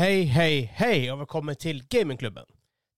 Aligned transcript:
Hei, 0.00 0.22
hei, 0.32 0.62
hei, 0.78 1.10
og 1.12 1.18
velkommen 1.20 1.58
til 1.60 1.82
Gamingklubben. 1.92 2.46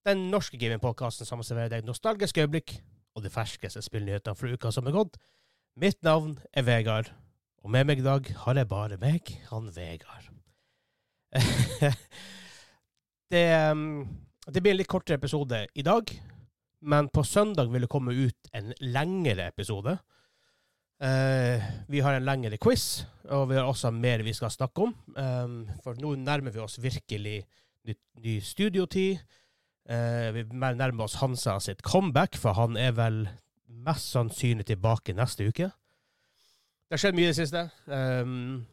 Den 0.07 0.21
norske 0.31 0.55
gamingpodkasten 0.55 1.27
som 1.27 1.41
serverer 1.43 1.73
deg 1.73 1.83
nostalgiske 1.83 2.45
øyeblikk 2.45 2.77
og 3.17 3.25
de 3.25 3.31
ferskeste 3.33 3.81
spillnyhetene 3.83 4.39
fra 4.39 4.51
uka 4.53 4.71
som 4.71 4.87
er 4.87 4.95
gått. 4.95 5.17
Mitt 5.75 5.99
navn 6.07 6.37
er 6.55 6.63
Vegard, 6.63 7.09
og 7.59 7.73
med 7.75 7.89
meg 7.89 7.99
i 7.99 8.05
dag 8.05 8.29
har 8.45 8.55
jeg 8.55 8.69
bare 8.71 8.99
meg, 9.01 9.33
han 9.49 9.67
Vegard. 9.75 10.29
det, 13.35 13.43
um, 13.67 14.07
det 14.47 14.63
blir 14.63 14.77
en 14.77 14.79
litt 14.79 14.91
kortere 14.95 15.19
episode 15.19 15.59
i 15.75 15.83
dag, 15.83 16.07
men 16.87 17.11
på 17.11 17.25
søndag 17.27 17.67
vil 17.73 17.83
det 17.83 17.91
komme 17.91 18.15
ut 18.15 18.55
en 18.55 18.71
lengre 18.79 19.51
episode. 19.51 19.97
Eh, 21.01 21.63
vi 21.87 22.01
har 22.03 22.15
en 22.15 22.25
lengre 22.25 22.57
quiz, 22.61 23.03
og 23.33 23.49
vi 23.49 23.57
har 23.57 23.67
også 23.67 23.91
mer 23.91 24.23
vi 24.23 24.33
skal 24.35 24.51
snakke 24.53 24.85
om. 24.87 24.93
Um, 25.17 25.55
for 25.83 25.97
nå 25.99 26.13
nærmer 26.21 26.53
vi 26.53 26.61
oss 26.63 26.79
virkelig 26.81 27.41
ny, 27.87 27.95
ny 28.23 28.35
studiotid. 28.43 29.23
Eh, 29.89 30.29
vi 30.35 30.45
nærmer 30.53 31.07
oss 31.07 31.17
Hansa 31.19 31.57
sitt 31.59 31.81
comeback, 31.83 32.37
for 32.39 32.55
han 32.55 32.77
er 32.79 32.93
vel 32.95 33.25
mest 33.83 34.13
sannsynlig 34.13 34.67
tilbake 34.69 35.15
neste 35.17 35.49
uke. 35.49 35.71
Det 36.87 36.95
har 36.95 37.01
skjedd 37.01 37.17
mye 37.17 37.27
i 37.27 37.33
det 37.33 37.39
siste. 37.41 37.65
Um, 37.89 38.63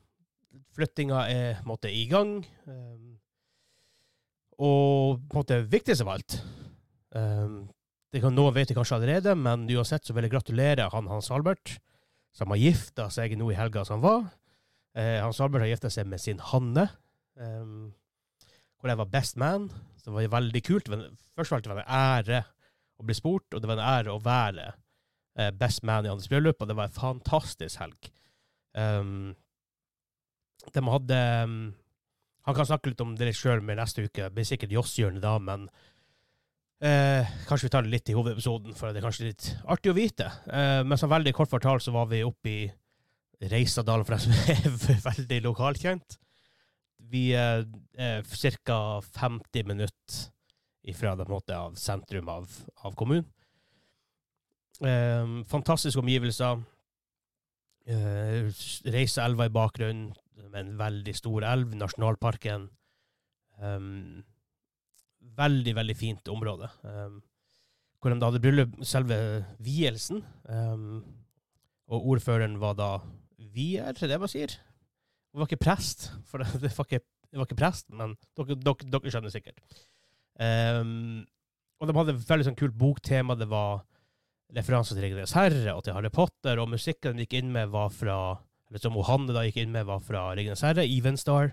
flyttinga 0.76 1.24
er 1.32 1.64
måte 1.66 1.90
i 1.90 2.04
gang. 2.10 2.38
Um, 2.68 3.16
og 4.60 5.22
på 5.24 5.34
en 5.34 5.40
måte 5.40 5.62
viktigst 5.72 6.04
av 6.04 6.10
alt 6.12 6.34
um, 7.16 7.62
det 8.10 8.20
kan 8.20 8.34
Noen 8.34 8.52
vet 8.52 8.68
det 8.68 8.74
kanskje 8.76 8.98
allerede, 8.98 9.36
men 9.38 9.68
uansett 9.70 10.04
så 10.06 10.14
vil 10.16 10.26
jeg 10.26 10.34
gratulere 10.34 10.88
han 10.92 11.08
Hans 11.08 11.30
Albert, 11.30 11.76
som 12.36 12.52
har 12.52 12.60
gifta 12.60 13.08
seg 13.12 13.36
nå 13.38 13.50
i 13.50 13.58
helga 13.58 13.84
som 13.86 14.02
var. 14.04 14.28
Eh, 14.96 15.18
Hans 15.22 15.40
Albert 15.42 15.64
har 15.64 15.72
gifta 15.72 15.90
seg 15.92 16.08
med 16.10 16.22
sin 16.22 16.40
Hanne, 16.50 16.86
um, 17.38 17.90
hvor 18.80 18.90
jeg 18.90 19.00
var 19.00 19.10
best 19.12 19.38
man. 19.40 19.68
Så 20.00 20.08
det 20.08 20.16
var 20.16 20.36
veldig 20.38 20.62
kult. 20.66 20.88
Først 20.88 21.50
og 21.50 21.52
fremst 21.52 21.68
var 21.68 21.82
det 21.82 21.86
en 21.86 21.98
ære 22.00 22.42
å 23.00 23.06
bli 23.06 23.16
spurt, 23.16 23.48
og 23.52 23.60
det 23.60 23.68
var 23.68 23.78
en 23.78 23.90
ære 23.90 24.14
å 24.14 24.22
være 24.24 24.66
eh, 25.38 25.52
best 25.56 25.84
man 25.86 26.06
i 26.06 26.12
hans 26.12 26.28
bryllup, 26.30 26.60
og 26.60 26.70
det 26.70 26.76
var 26.78 26.88
en 26.88 26.96
fantastisk 26.96 27.82
helg. 27.82 28.10
Um, 28.76 29.34
de 30.74 30.82
hadde 30.84 31.20
um, 31.42 31.54
Han 32.46 32.54
kan 32.54 32.66
snakke 32.68 32.92
litt 32.92 33.00
om 33.02 33.16
det 33.18 33.32
sjøl 33.34 33.62
med 33.64 33.80
neste 33.80 34.04
uke. 34.04 34.22
Det 34.22 34.34
blir 34.36 34.46
sikkert 34.48 34.72
Joss-hjørnet 34.72 35.24
da, 35.24 35.34
men 35.42 35.66
Eh, 36.80 37.32
kanskje 37.44 37.66
vi 37.66 37.72
tar 37.74 37.84
det 37.84 37.92
litt 37.92 38.08
i 38.08 38.14
hovedepisoden, 38.16 38.72
for 38.76 38.88
det 38.88 39.02
er 39.02 39.04
kanskje 39.04 39.26
litt 39.28 39.48
artig 39.68 39.92
å 39.92 39.96
vite. 39.96 40.30
Eh, 40.48 40.80
men 40.86 40.96
som 41.00 41.12
veldig 41.12 41.34
kort 41.36 41.52
fortalt 41.52 41.84
så 41.84 41.92
var 41.92 42.08
vi 42.08 42.22
oppe 42.24 42.52
i 42.52 42.60
Reisadalen, 43.50 44.06
for 44.08 44.16
dem 44.16 44.24
som 44.24 44.94
er 44.96 45.02
veldig 45.10 45.42
lokalkjent. 45.44 46.16
Vi 47.12 47.30
er 47.36 47.66
eh, 48.00 48.24
ca. 48.64 48.80
50 49.04 49.68
minutter 49.68 50.96
fra 50.96 51.12
det, 51.16 51.28
måte, 51.28 51.54
av 51.56 51.76
sentrum 51.76 52.28
av, 52.32 52.48
av 52.88 52.96
kommunen. 52.96 53.28
Eh, 54.80 55.36
fantastiske 55.52 56.00
omgivelser. 56.00 56.64
Eh, 57.90 58.48
Reiseelva 58.88 59.50
i 59.50 59.52
bakgrunnen, 59.52 60.14
med 60.50 60.60
en 60.64 60.76
veldig 60.80 61.12
stor 61.14 61.44
elv, 61.44 61.74
nasjonalparken. 61.76 62.70
Um, 63.60 64.22
veldig, 65.38 65.74
veldig 65.76 65.96
fint 65.98 66.30
område. 66.32 66.70
Um, 66.82 67.20
hvor 68.00 68.12
de 68.12 68.20
da 68.20 68.30
hadde 68.30 68.42
bryllup, 68.42 68.78
selve 68.86 69.18
vielsen. 69.62 70.22
Um, 70.48 71.02
og 71.90 72.12
ordføreren 72.14 72.58
var 72.62 72.76
da 72.78 72.90
vier, 73.54 73.90
er 73.90 73.96
det 74.12 74.20
man 74.20 74.30
sier? 74.30 74.54
Hun 75.30 75.42
var 75.42 75.50
ikke 75.50 75.64
prest, 75.64 76.08
for 76.28 76.42
det, 76.42 76.48
det, 76.64 76.72
var, 76.76 76.88
ikke, 76.88 77.04
det 77.30 77.40
var, 77.40 77.48
ikke, 77.48 77.60
prest, 77.60 77.88
men 77.92 78.16
dere, 78.38 78.56
dere, 78.56 78.90
dere 78.94 79.14
skjønner 79.14 79.34
sikkert. 79.34 79.62
Um, 80.40 81.22
og 81.80 81.88
de 81.88 81.96
hadde 81.96 82.16
et 82.16 82.28
veldig 82.28 82.50
sånn 82.50 82.60
kult 82.60 82.76
boktema. 82.76 83.36
Det 83.38 83.48
var 83.50 83.82
referanser 84.56 84.96
til 84.96 85.06
Ringenes 85.06 85.34
herre 85.36 85.74
og 85.76 85.84
til 85.86 85.94
Harry 85.96 86.10
Potter, 86.12 86.60
og 86.60 86.72
musikken 86.72 87.16
de 87.16 87.26
gikk 87.26 87.38
inn 87.40 87.52
med, 87.54 87.70
var 87.72 87.92
fra 87.94 88.20
eller 88.70 88.82
som 88.82 88.94
Johanne 88.94 89.34
da 89.34 89.42
gikk 89.42 89.64
inn 89.64 89.72
med, 89.74 89.88
var 89.88 90.02
fra 90.04 90.28
Ringenes 90.38 90.62
herre, 90.62 90.84
Evenstar. 90.86 91.50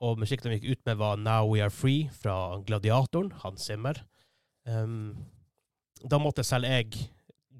Og 0.00 0.20
musikken 0.20 0.52
de 0.52 0.56
gikk 0.58 0.78
ut 0.78 0.86
med, 0.88 0.96
var 1.00 1.20
Now 1.20 1.50
We 1.50 1.60
Are 1.60 1.72
Free 1.72 2.08
fra 2.22 2.58
Gladiatoren, 2.64 3.34
Hans 3.42 3.66
Zimmer. 3.68 4.00
Um, 4.64 5.16
da 6.00 6.18
måtte 6.20 6.44
selv 6.46 6.68
jeg 6.70 6.88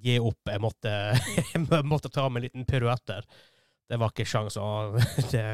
gi 0.00 0.16
opp. 0.22 0.48
Jeg 0.48 0.62
måtte, 0.64 0.94
jeg 1.52 1.84
måtte 1.84 2.12
ta 2.12 2.28
med 2.28 2.40
en 2.40 2.48
liten 2.48 2.68
piruett 2.68 3.04
der. 3.10 3.28
Det 3.90 3.98
var 4.00 4.14
ikke 4.14 4.28
sjans. 4.28 4.56
Det, 5.32 5.44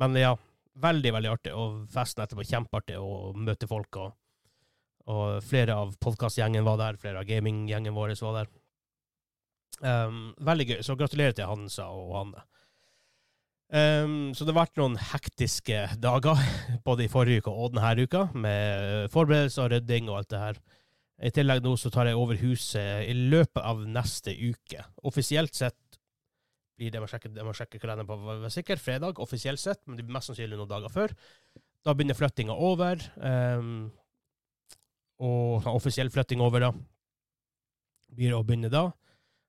men 0.00 0.16
ja, 0.16 0.32
veldig, 0.80 1.12
veldig 1.18 1.32
artig. 1.34 1.54
Og 1.56 1.84
festen 1.92 2.24
etterpå 2.24 2.46
kjempeartig 2.48 2.96
å 3.00 3.34
møte 3.36 3.68
folk. 3.68 4.00
Og, 4.00 4.16
og 5.12 5.44
flere 5.44 5.76
av 5.84 5.96
podkastgjengen 6.00 6.64
var 6.66 6.80
der. 6.80 7.00
Flere 7.02 7.20
av 7.20 7.28
gaminggjengen 7.28 7.96
vår 7.96 8.16
var 8.22 8.40
der. 8.40 8.52
Um, 9.84 10.30
veldig 10.40 10.70
gøy. 10.70 10.78
Så 10.86 10.96
gratulerer 10.96 11.36
til 11.36 11.50
Hansa 11.50 11.90
og 11.92 12.14
Hanne. 12.16 12.46
Um, 13.66 14.30
så 14.30 14.46
det 14.46 14.52
har 14.54 14.60
vært 14.60 14.78
noen 14.78 14.94
hektiske 15.00 15.78
dager, 15.98 16.38
både 16.86 17.06
i 17.06 17.10
forrige 17.10 17.42
uke 17.42 17.54
og 17.54 17.74
denne 17.74 18.06
uka, 18.06 18.28
med 18.38 19.10
forberedelser 19.14 19.64
og 19.64 19.72
rydding 19.74 20.10
og 20.10 20.20
alt 20.20 20.30
det 20.34 20.42
her. 20.42 20.60
I 21.26 21.32
tillegg 21.32 21.64
nå 21.64 21.72
så 21.80 21.90
tar 21.90 22.10
jeg 22.10 22.18
over 22.20 22.38
huset 22.42 23.08
i 23.08 23.14
løpet 23.16 23.62
av 23.64 23.82
neste 23.88 24.34
uke. 24.36 24.84
Offisielt 25.08 25.56
sett 25.56 25.78
blir 26.76 26.92
det, 26.92 26.98
jeg 26.98 27.02
må 27.02 27.08
sjekke, 27.08 27.30
jeg 27.32 27.46
må 27.46 27.54
kalenderen 27.80 28.08
på 28.08 28.18
var 28.20 28.52
sikkert, 28.52 28.82
fredag, 28.84 29.20
offisielt 29.24 29.60
sett, 29.62 29.80
men 29.86 29.96
det 29.96 30.04
blir 30.04 30.18
mest 30.18 30.28
sannsynlig 30.28 30.58
noen 30.60 30.70
dager 30.70 30.92
før. 30.92 31.14
Da 31.86 31.94
begynner 31.96 32.18
flyttinga 32.18 32.52
over. 32.52 33.00
Um, 33.16 33.88
og 35.24 35.66
offisiell 35.78 36.12
flytting 36.12 36.44
over, 36.44 36.68
da, 36.68 36.72
blir 38.12 38.36
å 38.36 38.44
begynne 38.44 38.70
da. 38.72 38.90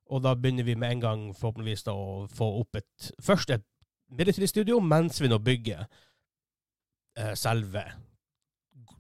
Og 0.07 0.23
da 0.23 0.33
begynner 0.39 0.63
vi 0.63 0.77
med 0.79 0.95
en 0.95 1.03
gang 1.03 1.25
forhåpentligvis 1.35 1.83
da 1.83 1.97
å 1.99 2.21
få 2.31 2.47
opp 2.61 2.79
et 2.79 3.09
først 3.19 3.51
et 3.51 3.67
midlertidig 4.13 4.49
studio 4.51 4.79
mens 4.83 5.21
vi 5.21 5.29
nå 5.31 5.39
bygger 5.43 5.83
eh, 7.17 7.33
selve 7.35 7.83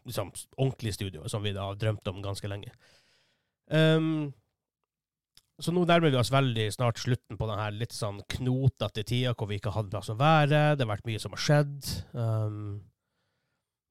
liksom, 0.07 0.31
ordentlige 0.57 0.97
studioet, 0.97 1.31
som 1.31 1.43
vi 1.43 1.55
da 1.55 1.69
har 1.69 1.79
drømt 1.79 2.07
om 2.11 2.21
ganske 2.23 2.49
lenge. 2.49 2.73
Um, 3.67 4.33
så 5.59 5.73
nå 5.73 5.83
nærmer 5.89 6.13
vi 6.13 6.19
oss 6.19 6.31
veldig 6.31 6.67
snart 6.73 6.99
slutten 7.01 7.37
på 7.39 7.47
denne 7.49 7.71
litt 7.73 7.95
sånn 7.95 8.19
knotete 8.29 9.03
tida 9.07 9.33
hvor 9.33 9.49
vi 9.49 9.57
ikke 9.57 9.73
hadde 9.73 9.91
plass 9.93 10.11
å 10.13 10.19
være. 10.19 10.75
Det 10.77 10.85
har 10.85 10.93
vært 10.93 11.09
mye 11.09 11.21
som 11.21 11.33
har 11.33 11.41
skjedd. 11.41 11.89
Um, 12.13 12.59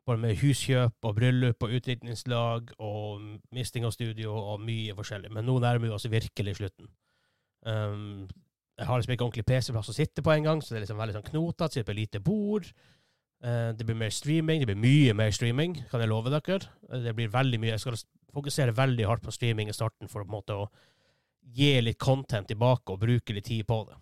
både 0.07 0.23
med 0.23 0.39
huskjøp 0.39 1.09
og 1.09 1.17
bryllup 1.19 1.67
og 1.67 1.75
utdrikningslag 1.75 2.71
og 2.79 3.25
misting 3.55 3.87
av 3.89 3.97
studio 3.97 4.37
og 4.39 4.63
mye 4.63 4.95
forskjellig. 4.95 5.33
Men 5.35 5.49
nå 5.49 5.59
nærmer 5.63 5.89
vi 5.89 5.95
oss 5.97 6.07
virkelig 6.11 6.61
slutten. 6.61 6.93
Um, 7.67 8.29
jeg 8.77 8.87
har 8.87 9.01
liksom 9.01 9.15
ikke 9.15 9.25
ordentlig 9.25 9.47
PC-plass 9.49 9.89
å 9.89 9.97
sitte 9.97 10.23
på 10.25 10.33
engang, 10.35 10.61
så 10.61 10.75
det 10.75 10.81
er 10.81 10.85
liksom 10.85 11.01
veldig 11.01 11.17
sånn 11.17 11.29
knotete. 11.31 11.79
Sitter 11.79 11.89
på 11.89 11.97
lite 11.97 12.21
bord. 12.25 12.69
Uh, 13.45 13.73
det 13.77 13.87
blir 13.89 13.97
mer 13.97 14.13
streaming. 14.13 14.61
Det 14.61 14.69
blir 14.69 14.83
mye 14.83 15.15
mer 15.17 15.33
streaming, 15.33 15.79
kan 15.91 16.03
jeg 16.03 16.11
love 16.11 16.33
dere. 16.33 16.59
Uh, 16.91 16.99
det 17.05 17.15
blir 17.17 17.33
veldig 17.33 17.61
mye. 17.63 17.73
Jeg 17.73 17.85
skal 17.85 17.97
fokusere 18.37 18.77
veldig 18.77 19.07
hardt 19.09 19.25
på 19.25 19.33
streaming 19.33 19.73
i 19.73 19.77
starten 19.77 20.13
for 20.13 20.25
på 20.25 20.29
en 20.29 20.37
måte 20.37 20.59
å 20.59 20.69
gi 21.57 21.71
litt 21.81 21.99
content 22.03 22.49
tilbake 22.51 22.93
og 22.93 23.01
bruke 23.01 23.33
litt 23.33 23.49
tid 23.49 23.65
på 23.69 23.81
det. 23.89 23.97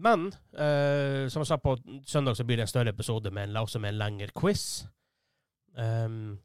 Men 0.00 0.28
uh, 0.56 1.28
som 1.32 1.42
jeg 1.42 1.50
sa, 1.50 1.60
på 1.60 1.76
søndag 2.08 2.36
så 2.36 2.48
blir 2.48 2.60
det 2.60 2.66
en 2.66 2.72
større 2.72 2.96
episode 2.96 3.32
med 3.32 3.50
en, 3.50 3.60
også 3.60 3.80
med 3.82 3.92
en 3.92 4.00
lengre 4.00 4.32
quiz. 4.36 4.86
Um, 5.76 6.38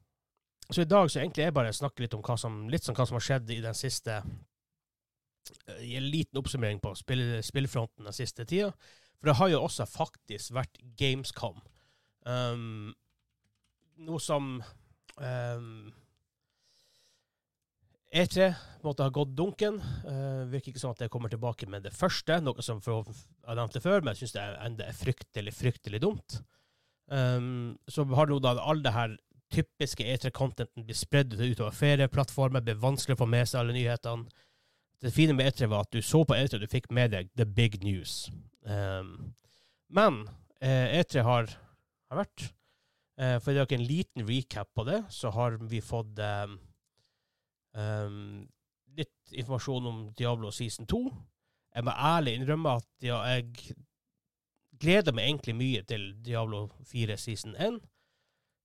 så 0.71 0.83
i 0.83 0.87
dag 0.89 1.11
så 1.11 1.19
egentlig 1.19 1.45
er 1.45 1.51
jeg 1.51 1.59
bare 1.59 1.75
snakke 1.75 2.03
litt 2.03 2.15
om 2.15 2.23
hva 2.23 2.35
som, 2.39 2.65
litt 2.71 2.83
sånn 2.83 2.95
hva 2.95 3.07
som 3.07 3.19
har 3.19 3.23
skjedd 3.23 3.51
i 3.55 3.59
den 3.63 3.75
siste 3.75 4.19
gi 5.79 5.95
en 5.97 6.09
liten 6.11 6.39
oppsummering 6.41 6.81
på 6.83 6.93
spill, 6.99 7.23
spillfronten 7.45 8.07
den 8.07 8.15
siste 8.15 8.45
tida. 8.47 8.71
For 9.19 9.31
det 9.31 9.37
har 9.37 9.51
jo 9.53 9.63
også 9.67 9.85
faktisk 9.89 10.55
vært 10.57 10.79
Gamescom. 10.97 11.59
Um, 12.25 12.91
noe 14.01 14.21
som 14.21 14.55
um, 15.17 15.91
E3 18.11 18.49
måtte 18.83 19.05
ha 19.05 19.13
gått 19.13 19.35
dunken. 19.37 19.77
Uh, 20.03 20.47
virker 20.51 20.73
ikke 20.73 20.81
sånn 20.81 20.95
at 20.95 21.05
jeg 21.05 21.13
kommer 21.13 21.31
tilbake 21.31 21.69
med 21.69 21.85
det 21.85 21.93
første, 21.95 22.39
noe 22.43 22.65
som 22.65 22.81
jeg 22.83 23.17
har 23.47 23.59
nevnt 23.59 23.77
det 23.77 23.83
før, 23.85 24.01
men 24.01 24.13
jeg 24.13 24.25
syns 24.25 24.37
det 24.37 24.47
enda 24.65 24.87
er 24.89 24.97
fryktelig, 24.97 25.53
fryktelig 25.57 26.01
dumt. 26.03 26.41
Um, 27.11 27.77
så 27.91 28.05
har 28.15 28.31
nå 28.31 28.39
da 28.43 28.55
all 28.59 28.81
det 28.83 28.95
her 28.95 29.17
typiske 29.51 30.05
E3-contenten 30.07 30.85
blitt 30.87 30.99
spredd 30.99 31.33
utover 31.35 31.75
ferieplattformer, 31.75 32.63
blir 32.63 32.79
vanskelig 32.79 33.17
å 33.17 33.21
få 33.23 33.27
med 33.29 33.49
seg 33.49 33.61
alle 33.61 33.75
nyhetene. 33.75 34.47
Det 35.01 35.11
fine 35.13 35.33
med 35.33 35.49
E3 35.49 35.65
var 35.71 35.87
at 35.87 35.93
du 35.93 36.01
så 36.05 36.21
på 36.27 36.37
E3, 36.37 36.55
og 36.55 36.61
du 36.61 36.69
fikk 36.69 36.91
med 36.93 37.15
deg 37.15 37.29
the 37.37 37.45
big 37.45 37.79
news. 37.81 38.29
Um, 38.61 39.33
men 39.89 40.27
eh, 40.61 41.01
E3 41.01 41.23
har, 41.25 41.49
har 42.11 42.19
vært 42.19 42.43
eh, 43.17 43.39
For 43.41 43.49
å 43.49 43.55
gjøre 43.55 43.79
en 43.79 43.87
liten 43.89 44.27
recap 44.27 44.69
på 44.77 44.85
det, 44.85 45.01
så 45.09 45.33
har 45.33 45.57
vi 45.71 45.81
fått 45.81 46.21
um, 46.21 46.53
um, 47.73 48.43
litt 48.97 49.33
informasjon 49.33 49.89
om 49.89 50.03
Diablo 50.17 50.51
season 50.53 50.85
2. 50.85 51.01
Jeg 51.71 51.87
må 51.87 51.95
ærlig 51.95 52.35
innrømme 52.37 52.77
at 52.81 53.07
ja, 53.07 53.17
jeg 53.31 53.73
gleder 54.81 55.15
meg 55.15 55.29
egentlig 55.29 55.55
mye 55.57 55.83
til 55.87 56.11
Diablo 56.23 56.67
4 56.91 57.17
season 57.17 57.55
1. 57.55 57.79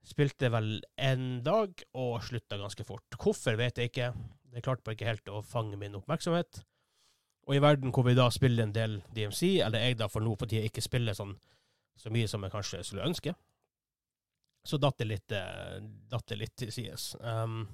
Spilte 0.07 0.51
vel 0.55 0.77
en 1.03 1.41
dag 1.47 1.73
og 1.99 2.21
slutta 2.27 2.59
ganske 2.61 2.85
fort. 2.87 3.17
Hvorfor 3.19 3.57
vet 3.59 3.81
jeg 3.81 3.91
ikke. 3.91 4.13
Det 4.57 4.63
klarte 4.65 4.87
bare 4.87 4.97
ikke 4.97 5.11
helt 5.11 5.29
å 5.29 5.43
fange 5.45 5.77
min 5.77 5.99
oppmerksomhet. 5.99 6.63
Og 7.45 7.59
i 7.59 7.61
verden 7.61 7.93
hvor 7.93 8.07
vi 8.07 8.15
da 8.17 8.31
spiller 8.33 8.65
en 8.65 8.73
del 8.73 9.03
DMC, 9.13 9.59
eller 9.67 9.85
jeg 9.85 9.99
da 10.01 10.09
for 10.09 10.25
nå 10.25 10.33
på 10.41 10.49
tida 10.49 10.65
ikke 10.65 10.85
spiller 10.85 11.17
sånn 11.17 11.35
så 11.97 12.13
mye 12.13 12.29
som 12.29 12.43
jeg 12.45 12.53
kanskje 12.53 12.81
skulle 12.85 13.05
ønske, 13.05 13.35
så 14.67 14.79
datt 14.81 14.97
det 14.99 15.07
litt, 15.11 15.33
eh, 15.33 15.77
datt 16.11 16.27
det 16.33 16.39
litt 16.41 16.55
til 16.57 16.73
sides. 16.73 17.05
Um, 17.21 17.69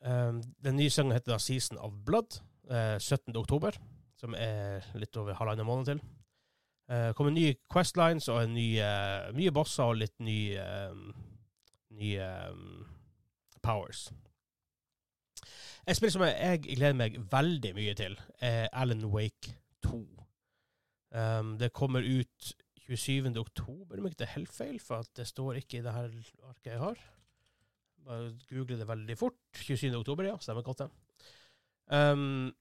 um, 0.00 0.40
den 0.64 0.80
nye 0.80 0.90
sangen 0.90 1.12
heter 1.12 1.34
da 1.34 1.38
'Season 1.38 1.78
of 1.78 1.92
Blood', 2.04 2.40
eh, 2.70 2.98
17. 2.98 3.36
oktober, 3.36 3.76
som 4.16 4.34
er 4.34 4.82
litt 4.94 5.16
over 5.16 5.34
halvannen 5.34 5.66
måned 5.66 5.86
til. 5.86 6.00
Uh, 6.88 7.12
kommer 7.12 7.32
nye 7.32 7.54
Questlines 7.70 8.28
og 8.28 8.48
nye, 8.50 8.88
nye 9.32 9.52
bosser 9.52 9.84
og 9.84 9.96
litt 9.96 10.18
nye, 10.20 10.88
um, 10.90 11.14
nye 11.90 12.50
um, 12.50 12.86
powers. 13.62 14.10
Et 15.88 15.98
spill 15.98 16.12
som 16.14 16.22
jeg 16.22 16.60
gleder 16.62 16.94
meg 16.94 17.16
veldig 17.32 17.72
mye 17.74 17.94
til, 17.98 18.14
er 18.38 18.68
Alan 18.70 19.02
Wake 19.10 19.56
2. 19.82 19.98
Um, 21.12 21.56
det 21.58 21.72
kommer 21.74 22.06
ut 22.06 22.52
27. 22.86 23.32
oktober, 23.38 23.98
om 23.98 24.06
ikke 24.06 24.20
det 24.20 24.28
er 24.28 24.36
helt 24.36 24.54
feil, 24.54 24.78
for 24.80 25.02
det 25.16 25.26
står 25.26 25.58
ikke 25.58 25.80
i 25.80 25.82
det 25.82 25.94
her 25.94 26.12
arket 26.48 26.70
jeg 26.70 26.78
har. 26.78 27.02
Bare 28.06 28.30
google 28.50 28.78
det 28.78 28.88
veldig 28.88 29.18
fort. 29.18 29.38
27. 29.58 29.90
oktober, 29.98 30.30
ja. 30.30 30.36
Stemmer 30.40 30.62
godt, 30.62 30.84
det. 30.84 30.90
Um, 31.92 32.52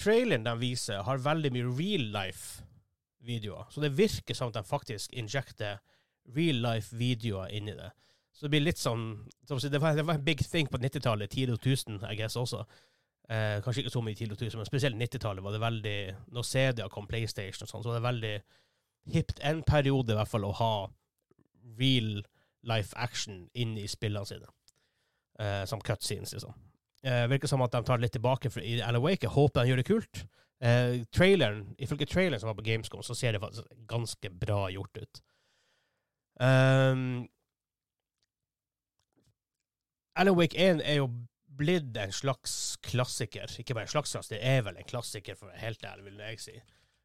traileren 0.00 0.48
de 0.48 0.56
viser, 0.60 1.02
har 1.04 1.20
veldig 1.24 1.52
mye 1.52 1.68
real 1.68 2.08
life-videoer. 2.16 3.68
Så 3.70 3.84
det 3.84 3.92
virker 3.98 4.34
som 4.34 4.48
at 4.48 4.56
de 4.56 4.64
faktisk 4.64 5.12
injekter 5.12 5.82
real 6.36 6.64
life-videoer 6.64 7.52
inni 7.52 7.76
det. 7.76 7.92
Så 8.32 8.46
det 8.46 8.54
blir 8.54 8.64
litt 8.64 8.80
sånn 8.80 9.26
Det 9.44 9.78
var, 9.78 9.94
det 9.94 10.06
var 10.08 10.16
en 10.16 10.24
big 10.24 10.40
thing 10.40 10.70
på 10.70 10.80
90-tallet, 10.80 11.30
tidlig 11.30 11.60
2000, 11.60 12.00
I 12.08 12.16
guess 12.16 12.36
også. 12.40 12.64
Eh, 13.28 13.60
kanskje 13.62 13.84
ikke 13.84 13.94
så 13.94 14.02
mye 14.02 14.18
tidlig 14.18 14.38
2000, 14.40 14.58
men 14.58 14.68
spesielt 14.68 14.98
90-tallet 14.98 15.44
var 15.44 15.54
det 15.54 15.60
veldig 15.62 15.98
Når 16.34 16.48
CD-er 16.48 16.90
kom, 16.90 17.06
PlayStation 17.06 17.68
og 17.68 17.70
sånn, 17.70 17.84
så 17.84 17.92
var 17.92 18.00
det 18.00 18.08
veldig 18.08 18.34
hipt 19.12 19.40
en 19.42 19.62
periode 19.66 20.14
i 20.14 20.18
hvert 20.18 20.30
fall 20.30 20.46
å 20.46 20.56
ha 20.58 20.74
real 21.78 22.22
life 22.66 22.94
action 22.96 23.48
inn 23.58 23.74
i 23.78 23.88
spillene 23.90 24.28
sine. 24.28 24.50
Eh, 25.42 25.64
som 25.66 25.80
cutscenes, 25.82 26.34
liksom. 26.36 26.54
Eh, 27.02 27.26
virker 27.30 27.50
som 27.50 27.62
at 27.64 27.72
de 27.74 27.82
tar 27.82 27.98
det 27.98 28.06
litt 28.06 28.14
tilbake 28.14 28.50
for, 28.50 28.62
i 28.62 28.78
Alan 28.82 29.02
Wake. 29.02 29.26
Jeg 29.26 29.34
håper 29.34 29.62
de 29.62 29.72
gjør 29.72 29.80
det 29.82 29.88
kult. 29.88 30.22
Eh, 30.62 31.02
traileren, 31.10 31.64
Ifølge 31.82 32.06
traileren 32.06 32.40
som 32.40 32.52
var 32.52 32.58
på 32.60 32.66
Gamescom, 32.68 33.02
så 33.02 33.16
ser 33.18 33.34
det 33.34 33.42
faktisk 33.42 33.66
ganske 33.90 34.30
bra 34.30 34.68
gjort 34.70 35.02
ut. 35.02 35.22
Um, 36.38 37.26
Alan 40.16 40.36
Wake 40.36 40.58
1 40.58 40.82
er 40.84 41.00
jo 41.00 41.08
blitt 41.56 41.96
en 41.96 42.12
slags 42.12 42.76
klassiker. 42.84 43.50
Ikke 43.58 43.74
bare 43.76 43.88
en 43.88 43.92
slags 43.92 44.28
det 44.28 44.40
er 44.40 44.62
vel 44.66 44.76
en 44.76 44.88
klassiker, 44.88 45.36
for 45.38 45.52
helt 45.56 45.84
ærlig, 45.84 46.04
vil 46.04 46.20
jeg 46.24 46.40
si. 46.40 46.58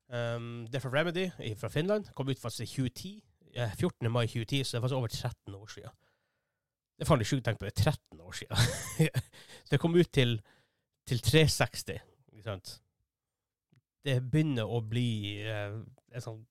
Um, 0.07 0.67
det 0.67 0.79
er 0.79 0.83
fra 0.83 0.93
Remedy 0.93 1.29
fra 1.59 1.71
Finland. 1.71 2.11
Kom 2.15 2.29
ut 2.29 2.39
faktisk 2.39 2.63
i 2.63 2.89
2010. 2.89 3.23
14. 3.57 4.11
mai 4.11 4.27
2010, 4.27 4.63
så 4.63 4.77
det 4.77 4.81
faktisk 4.81 4.97
over 4.97 5.07
13 5.07 5.55
år 5.55 5.67
siden. 5.67 5.89
Det 6.97 7.05
er 7.05 7.09
faen 7.09 7.23
sjukt 7.25 7.41
å 7.41 7.47
tenke 7.47 7.61
på. 7.61 7.69
Det 7.69 7.73
er 7.73 7.91
13 7.91 8.21
år 8.21 8.35
siden. 8.37 9.21
det 9.71 9.79
kom 9.81 9.95
ut 9.95 10.11
til, 10.13 10.35
til 11.09 11.21
360, 11.25 12.03
ikke 12.33 12.45
sant. 12.45 12.73
Det 14.05 14.19
begynner 14.31 14.69
å 14.69 14.81
bli 14.85 15.09
en 15.47 16.23
sånn 16.23 16.45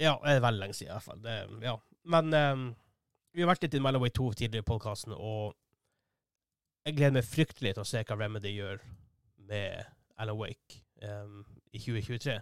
Ja, 0.00 0.16
det 0.24 0.32
er 0.34 0.42
veldig 0.42 0.64
lenge 0.64 0.76
siden, 0.76 0.90
i 0.90 0.96
hvert 0.96 1.06
fall. 1.06 1.20
Det, 1.22 1.36
ja. 1.62 1.76
Men 2.10 2.34
um, 2.34 2.64
vi 3.34 3.42
har 3.42 3.50
vært 3.50 3.66
litt 3.66 3.74
i 3.74 3.82
Melloway 3.82 4.12
2 4.14 4.30
tidligere 4.38 4.62
i 4.62 4.68
podkasten, 4.68 5.14
og 5.14 5.54
jeg 6.84 6.98
gleder 6.98 7.16
meg 7.16 7.26
fryktelig 7.26 7.74
til 7.74 7.82
å 7.82 7.88
se 7.88 8.02
hva 8.04 8.16
Remedy 8.18 8.52
gjør 8.54 8.82
med 9.48 9.86
Alan 10.20 10.38
Wake 10.38 10.82
um, 11.02 11.40
i 11.72 11.80
2023. 11.80 12.36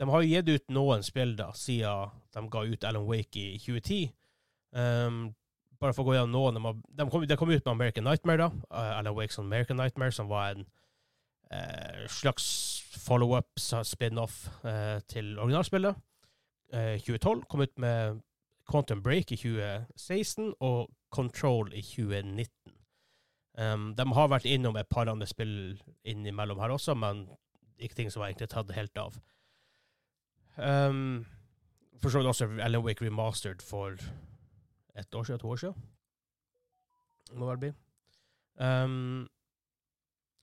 De 0.00 0.08
har 0.08 0.22
jo 0.24 0.30
gitt 0.30 0.48
ut 0.48 0.72
noen 0.72 1.04
spill 1.04 1.34
da, 1.38 1.50
siden 1.54 2.14
de 2.34 2.42
ga 2.50 2.64
ut 2.66 2.86
Alan 2.88 3.06
Wake 3.06 3.42
i 3.42 3.60
2010. 3.60 4.14
Um, 4.72 5.20
bare 5.80 5.94
for 5.96 6.02
å 6.02 6.10
gå 6.10 6.16
gjennom 6.16 6.34
noen. 6.34 6.56
De, 6.56 6.64
har, 6.64 6.78
de, 6.98 7.06
kom, 7.12 7.26
de 7.28 7.38
kom, 7.38 7.52
ut 7.52 7.64
med 7.64 7.72
American 7.72 8.08
Nightmare, 8.08 8.48
da. 8.48 8.66
Uh, 8.72 8.98
Alan 8.98 9.16
Wakes 9.16 9.38
American 9.40 9.78
Nightmare, 9.80 10.16
som 10.16 10.30
var 10.32 10.56
en 10.56 10.66
uh, 11.52 12.02
slags 12.10 12.48
follow-up, 13.04 13.52
spin-off 13.60 14.42
uh, 14.64 14.98
til 15.08 15.36
originalspillet. 15.38 16.06
2012 16.70 17.48
kom 17.50 17.64
ut 17.64 17.80
med 17.82 18.20
Quantum 18.70 19.02
Break 19.02 19.32
i 19.32 19.38
2016 19.40 20.54
og 20.60 20.90
Control 21.10 21.72
i 21.74 21.82
2019. 21.82 22.50
Um, 23.58 23.90
de 23.98 24.06
har 24.14 24.30
vært 24.30 24.46
innom 24.46 24.78
et 24.78 24.88
par 24.88 25.10
andre 25.10 25.26
spill 25.26 25.80
innimellom 26.06 26.60
her 26.62 26.72
også, 26.72 26.94
men 26.94 27.26
ikke 27.82 27.98
ting 27.98 28.12
som 28.12 28.22
har 28.22 28.30
egentlig 28.30 28.50
tatt 28.52 28.70
helt 28.76 29.00
av. 29.00 29.18
Um, 30.56 31.26
for 32.00 32.12
så 32.12 32.20
vidt 32.20 32.30
også 32.30 32.48
Alan 32.62 32.84
Wake 32.84 33.04
remastered 33.04 33.62
for 33.64 33.98
ett 34.94 35.14
år 35.14 35.24
siden, 35.24 35.40
to 35.42 35.50
år 35.50 35.56
siden. 35.64 35.90
Må 37.34 37.50
vel 37.50 37.58
bli. 37.58 37.72
Um, 38.56 39.28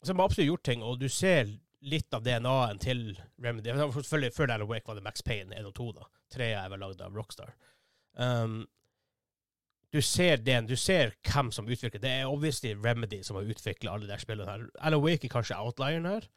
så 0.03 0.13
de 0.13 0.19
har 0.19 0.25
absolutt 0.25 0.51
gjort 0.51 0.65
ting, 0.67 0.83
og 0.83 0.99
du 0.99 1.07
ser 1.09 1.49
litt 1.81 2.13
av 2.13 2.23
DNA-en 2.25 2.79
til 2.81 3.01
Remedy. 3.43 3.71
Selvfølgelig 3.71 4.33
Før 4.33 4.51
Alan 4.51 4.69
Wake 4.69 4.87
var 4.87 4.99
det 4.99 5.03
Max 5.05 5.23
Payne 5.23 5.55
1 5.55 5.65
og 5.69 5.75
2. 5.77 5.91
da. 5.99 6.07
Tre 6.33 6.51
er 6.59 6.69
vel 6.73 6.81
lagd 6.83 7.01
av 7.01 7.15
Rockstar. 7.15 7.53
Um, 8.17 8.65
du 9.93 10.01
ser 10.01 10.41
den, 10.43 10.67
du 10.67 10.75
ser 10.75 11.13
hvem 11.29 11.51
som 11.51 11.67
utvikler 11.69 12.01
Det 12.01 12.09
er 12.09 12.25
obviously 12.27 12.73
Remedy 12.73 13.21
som 13.23 13.37
har 13.37 13.47
utvikla 13.47 13.93
alle 13.93 14.09
de 14.09 14.19
spillene 14.19 14.51
her. 14.51 14.65
Alan 14.79 15.03
Wake 15.03 15.27
er 15.27 15.31
kanskje 15.31 15.57
outlieren 15.57 16.05
her. 16.05 16.27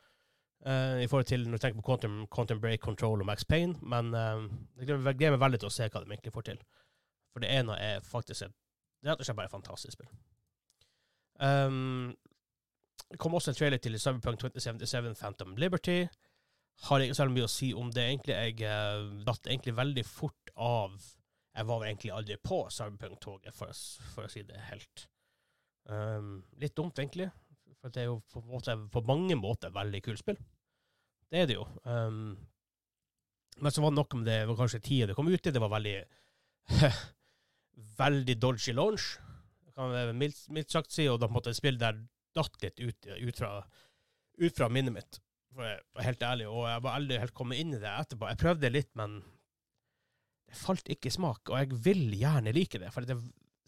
Uh, 0.61 1.01
i 1.01 1.07
forhold 1.09 1.25
til 1.25 1.47
når 1.49 1.57
du 1.57 1.63
tenker 1.63 1.81
på 1.81 1.87
Quantum, 1.89 2.27
Quantum, 2.35 2.61
Break, 2.61 2.81
Control 2.81 3.21
og 3.21 3.27
Max 3.27 3.45
Payne. 3.45 3.79
Men 3.83 4.15
uh, 4.15 4.45
jeg 4.79 4.87
gleder 4.87 5.37
meg 5.37 5.41
veldig 5.41 5.63
til 5.63 5.71
å 5.71 5.75
se 5.75 5.89
hva 5.89 6.03
de 6.05 6.13
egentlig 6.13 6.35
får 6.35 6.49
til. 6.53 6.63
For 7.33 7.43
det 7.43 7.53
ene 7.59 7.77
er 7.81 8.05
faktisk 8.05 8.47
et 8.47 8.57
rett 9.07 9.21
og 9.21 9.27
slett 9.27 9.39
bare 9.39 9.53
fantastisk 9.53 9.97
spill. 9.97 10.11
Um, 11.41 12.13
det 13.11 13.19
kom 13.19 13.35
også 13.35 13.51
en 13.51 13.57
trailer 13.57 13.81
til 13.81 13.97
Cyberpunk 13.99 14.39
2077 14.41 15.15
Phantom 15.19 15.57
Liberty. 15.57 16.05
Har 16.87 17.03
ikke 17.03 17.17
særlig 17.17 17.39
mye 17.39 17.49
å 17.49 17.53
si 17.53 17.73
om 17.75 17.89
det. 17.93 18.05
egentlig. 18.13 18.37
Jeg 18.37 18.69
uh, 18.69 19.25
datt 19.27 19.49
egentlig 19.49 19.77
veldig 19.77 20.05
fort 20.07 20.55
av 20.57 21.01
Jeg 21.57 21.67
var 21.67 21.85
egentlig 21.85 22.13
aldri 22.15 22.37
på 22.43 22.63
Cyberpunk-toget, 22.71 23.55
for, 23.57 23.75
for, 24.15 24.27
å 24.27 24.31
si 24.31 24.45
det 24.47 24.61
helt. 24.69 25.07
Um, 25.91 26.41
litt 26.63 26.77
dumt, 26.79 26.99
egentlig. 27.03 27.31
For 27.81 27.93
det 27.93 28.05
er 28.05 28.11
jo 28.11 28.21
på, 28.31 28.43
måte, 28.47 28.77
på 28.93 29.03
mange 29.09 29.37
måter 29.39 29.73
veldig 29.75 30.03
kult 30.05 30.23
spill. 30.23 30.39
Det 31.31 31.43
er 31.43 31.49
det 31.51 31.57
jo. 31.57 31.67
Um, 31.85 32.37
men 33.61 33.75
så 33.75 33.83
var 33.83 33.93
det 33.93 33.99
nok 33.99 34.15
om 34.17 34.23
det 34.27 34.39
var 34.49 34.59
kanskje 34.59 34.83
tida 34.85 35.11
det 35.11 35.17
kom 35.19 35.29
ut 35.29 35.47
i. 35.47 35.53
Det 35.53 35.63
var 35.63 35.73
veldig 35.73 35.97
veldig 38.01 38.37
dodgy 38.41 38.75
launch, 38.77 39.17
kan 39.75 39.95
jeg 39.97 40.15
mildt, 40.19 40.45
mildt 40.55 40.73
sagt 40.73 40.95
si. 40.95 41.09
Og 41.11 41.19
da 41.23 41.29
måtte 41.33 41.53
et 41.53 41.59
spill 41.59 41.81
der 41.81 41.99
datt 42.37 42.63
litt 42.63 42.79
ut, 42.81 43.11
ut, 43.11 43.37
fra, 43.37 43.57
ut 44.39 44.57
fra 44.57 44.71
minnet 44.73 44.95
mitt, 44.95 45.21
for 45.51 45.65
å 45.65 45.69
være 45.69 46.07
helt 46.07 46.25
ærlig. 46.27 46.49
Og 46.51 46.65
jeg 46.71 46.87
var 46.87 46.99
aldri 46.99 47.21
helt 47.25 47.37
kommet 47.37 47.63
inn 47.63 47.75
i 47.75 47.83
det 47.83 47.91
etterpå. 47.91 48.31
Jeg 48.31 48.43
prøvde 48.45 48.73
litt, 48.73 48.93
men 48.99 49.21
det 50.51 50.59
falt 50.59 50.91
ikke 50.91 51.11
i 51.11 51.15
smak. 51.15 51.51
Og 51.51 51.59
jeg 51.59 51.83
vil 51.85 52.15
gjerne 52.19 52.55
like 52.55 52.81
det, 52.83 52.93
for 52.95 53.07
det 53.07 53.19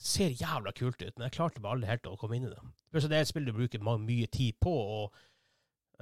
ser 0.03 0.35
jævla 0.35 0.73
kult 0.75 1.03
ut, 1.03 1.13
men 1.17 1.29
jeg 1.29 1.37
klarte 1.37 1.63
bare 1.63 1.79
aldri 1.79 1.91
helt 1.93 2.09
å 2.11 2.17
komme 2.19 2.39
inn 2.39 2.49
i 2.49 2.51
det. 2.51 2.63
Det 2.93 3.05
er 3.07 3.23
et 3.23 3.31
spill 3.31 3.47
du 3.47 3.55
bruker 3.55 3.83
mye 3.83 4.27
tid 4.33 4.59
på, 4.61 4.73
og 4.73 5.15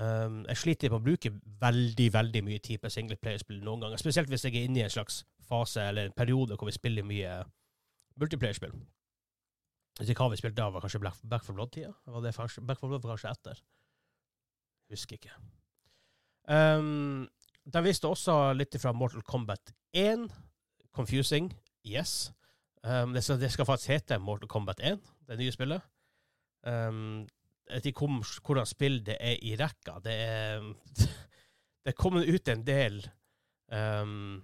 um, 0.00 0.40
jeg 0.48 0.62
sliter 0.62 0.92
med 0.92 1.02
å 1.02 1.04
bruke 1.04 1.34
veldig 1.60 2.06
veldig 2.14 2.42
mye 2.46 2.62
tid 2.64 2.80
på 2.80 2.92
singleplayerspill 2.92 3.60
noen 3.66 3.84
ganger. 3.84 4.00
Spesielt 4.00 4.32
hvis 4.32 4.46
jeg 4.48 4.56
er 4.56 4.70
inne 4.70 4.80
i 4.80 4.86
en 4.86 4.94
slags 4.96 5.22
fase 5.50 5.84
eller 5.84 6.08
en 6.08 6.16
periode 6.16 6.56
hvor 6.56 6.70
vi 6.70 6.76
spiller 6.76 7.06
mye 7.06 7.42
multiplayerspill. 8.20 8.72
Hvis 10.00 10.12
ikke 10.12 10.24
hva 10.24 10.32
vi 10.32 10.40
spilte 10.40 10.62
da, 10.62 10.70
var 10.72 10.80
kanskje 10.80 11.02
Black, 11.02 11.20
Back 11.28 11.44
for 11.44 11.56
Blood-tida? 11.56 11.92
Back 12.08 12.80
for 12.80 12.88
Blood 12.88 13.04
var 13.04 13.18
kanskje 13.18 13.34
etter. 13.34 13.64
Husker 14.90 15.18
ikke. 15.18 15.34
Um, 16.48 17.28
de 17.68 17.82
viste 17.84 18.08
også 18.08 18.54
litt 18.56 18.74
fra 18.80 18.94
Mortal 18.96 19.22
Kombat 19.26 19.74
1. 19.92 20.24
Confusing, 20.96 21.52
yes. 21.86 22.32
Um, 22.82 23.12
det, 23.14 23.24
skal, 23.24 23.40
det, 23.40 23.52
skal, 23.52 23.66
faktisk 23.68 23.92
hete 23.92 24.18
Mortal 24.18 24.48
Kombat 24.48 24.80
1, 24.80 25.00
det 25.28 25.38
nye 25.38 25.52
spillet. 25.52 25.82
Um, 26.66 27.26
vet 27.70 27.86
ikke 27.86 28.08
hvordan 28.44 28.66
spill 28.66 29.00
det 29.06 29.16
er 29.20 29.36
i 29.42 29.56
rekka. 29.56 29.98
Det 30.04 30.14
er 30.14 30.64
Det 31.80 31.94
er 31.94 31.96
kommet 31.96 32.28
ut 32.28 32.48
en 32.48 32.66
del 32.66 32.98
um, 33.72 34.42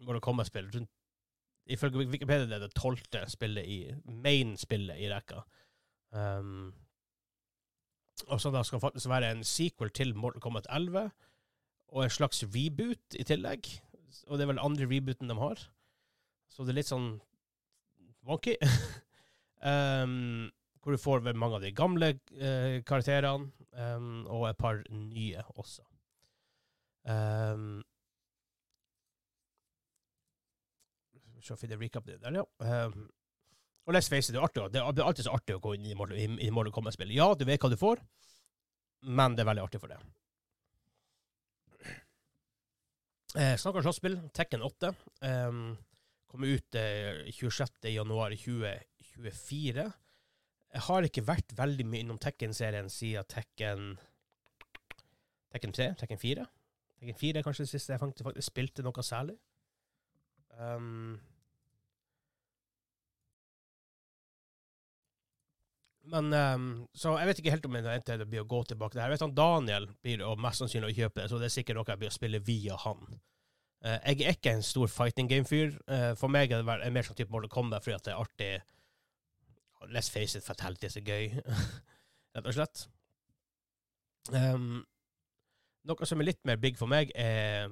Mortal 0.00 0.20
Kombat-spill. 0.20 0.86
Ifølge 1.68 2.06
Wikipedia 2.08 2.46
det 2.46 2.56
er 2.56 2.62
det 2.64 2.74
tolvte 2.74 3.24
spillet 3.28 3.66
i 3.68 3.78
main-spillet 4.24 4.96
i 4.96 5.10
rekka. 5.12 5.42
Um, 6.10 6.72
og 8.26 8.40
så 8.40 8.50
da 8.50 8.62
skal 8.64 8.80
faktisk 8.80 9.08
være 9.08 9.30
en 9.32 9.44
sequel 9.44 9.90
til 9.90 10.14
Mortal 10.16 10.40
Kombat 10.40 10.66
11, 10.72 11.10
og 11.88 12.04
en 12.04 12.10
slags 12.10 12.44
reboot 12.44 13.14
i 13.20 13.24
tillegg. 13.24 13.68
Og 14.28 14.38
det 14.38 14.44
er 14.44 14.52
vel 14.52 14.62
andre 14.62 14.88
rebooten 14.88 15.30
de 15.30 15.36
har. 15.38 15.64
Så 16.48 16.64
det 16.64 16.72
er 16.72 16.80
litt 16.80 16.90
sånn 16.90 17.10
wonky. 18.28 18.56
um, 19.64 20.48
hvor 20.82 20.94
du 20.94 21.02
får 21.02 21.22
vel 21.26 21.36
mange 21.36 21.58
av 21.58 21.64
de 21.64 21.74
gamle 21.76 22.14
uh, 22.16 22.78
karakterene, 22.88 23.50
um, 23.76 24.24
og 24.32 24.48
et 24.48 24.58
par 24.60 24.80
nye 24.88 25.42
også. 25.58 25.84
Um, 27.08 27.82
så 31.44 31.56
finner 31.56 31.76
jeg 31.76 31.88
recap 31.88 32.08
der, 32.08 32.40
ja. 32.40 32.44
Um, 32.64 33.08
og 33.88 33.94
let's 33.96 34.10
face 34.12 34.28
it, 34.28 34.34
det 34.36 34.40
er, 34.40 34.44
artig, 34.44 34.64
det 34.72 34.80
er 34.82 35.06
alltid 35.06 35.24
så 35.24 35.32
artig 35.32 35.56
å 35.56 35.62
gå 35.64 35.74
inn 35.78 35.86
i 35.88 35.94
Mortal, 35.96 36.18
i, 36.20 36.26
i 36.44 36.50
Mortal 36.52 36.74
Kombat-spill. 36.76 37.12
Ja, 37.16 37.30
du 37.32 37.46
vet 37.48 37.62
hva 37.62 37.70
du 37.72 37.78
får, 37.80 38.02
men 39.08 39.36
det 39.36 39.44
er 39.44 39.48
veldig 39.48 39.64
artig 39.64 39.80
for 39.80 39.92
det. 39.92 39.96
Eh, 43.36 43.56
Snakker 43.60 43.82
slåsspill, 43.84 44.16
Tekken 44.32 44.62
8. 44.62 44.94
Eh, 45.20 45.52
kom 46.26 46.44
ut 46.44 46.74
eh, 46.74 47.26
26.1.2024. 47.28 49.92
Jeg 50.72 50.80
har 50.84 51.02
ikke 51.04 51.26
vært 51.28 51.52
veldig 51.56 51.86
mye 51.88 52.00
innom 52.04 52.18
Tekken-serien 52.20 52.88
siden 52.92 53.24
Tekken 53.28 53.98
Tekken 55.52 55.72
3? 55.72 55.94
Tekken 56.00 56.18
4? 56.20 56.46
Tekken 57.00 57.16
4 57.20 57.38
er 57.38 57.42
kanskje 57.44 57.64
det 57.64 57.70
siste 57.72 57.92
jeg 57.94 58.00
faktisk, 58.02 58.24
faktisk 58.26 58.46
spilte 58.50 58.82
noe 58.84 59.02
særlig. 59.04 59.36
Um, 60.58 61.20
men 66.12 66.32
um, 66.32 66.68
Så 66.96 67.14
jeg 67.18 67.28
vet 67.28 67.40
ikke 67.40 67.52
helt 67.54 67.66
om 67.68 67.76
det 67.78 68.28
blir 68.28 68.42
å 68.42 68.48
gå 68.48 68.62
tilbake 68.68 68.94
til 68.94 69.00
det. 69.00 69.06
Jeg 69.06 69.14
vet 69.14 69.24
at 69.26 69.36
Daniel 69.36 69.88
blir 70.02 70.24
mest 70.40 70.62
sannsynlig 70.62 70.92
å 70.92 70.98
kjøpe 71.02 71.22
det, 71.22 71.28
så 71.30 71.40
det 71.40 71.48
er 71.48 71.54
sikkert 71.54 71.78
noe 71.78 71.88
jeg 71.92 72.00
blir 72.02 72.12
å 72.12 72.16
spille 72.16 72.42
via 72.44 72.78
han. 72.84 73.02
Uh, 73.84 73.98
jeg 74.10 74.24
er 74.26 74.36
ikke 74.36 74.56
en 74.56 74.66
stor 74.66 74.90
fighting 74.90 75.30
game-fyr. 75.30 75.76
Uh, 75.86 76.12
for 76.18 76.32
meg 76.32 76.52
er 76.52 76.64
det 76.64 76.92
mer 76.94 77.06
sånn 77.06 77.18
type 77.18 77.32
Mortal 77.34 77.52
Kombat 77.52 77.86
fordi 77.86 77.98
at 77.98 78.08
det 78.08 78.14
er 78.14 78.22
artig 78.22 78.52
Let's 79.94 80.10
face 80.10 80.34
it, 80.34 80.42
Fatality 80.42 80.88
er 80.90 81.04
gøy, 81.06 81.26
rett 82.34 82.48
og 82.50 82.54
slett. 82.56 82.80
Um, 84.34 84.80
noe 85.86 86.08
som 86.08 86.18
er 86.18 86.32
litt 86.32 86.40
mer 86.48 86.58
big 86.58 86.74
for 86.80 86.90
meg, 86.90 87.12
er 87.14 87.70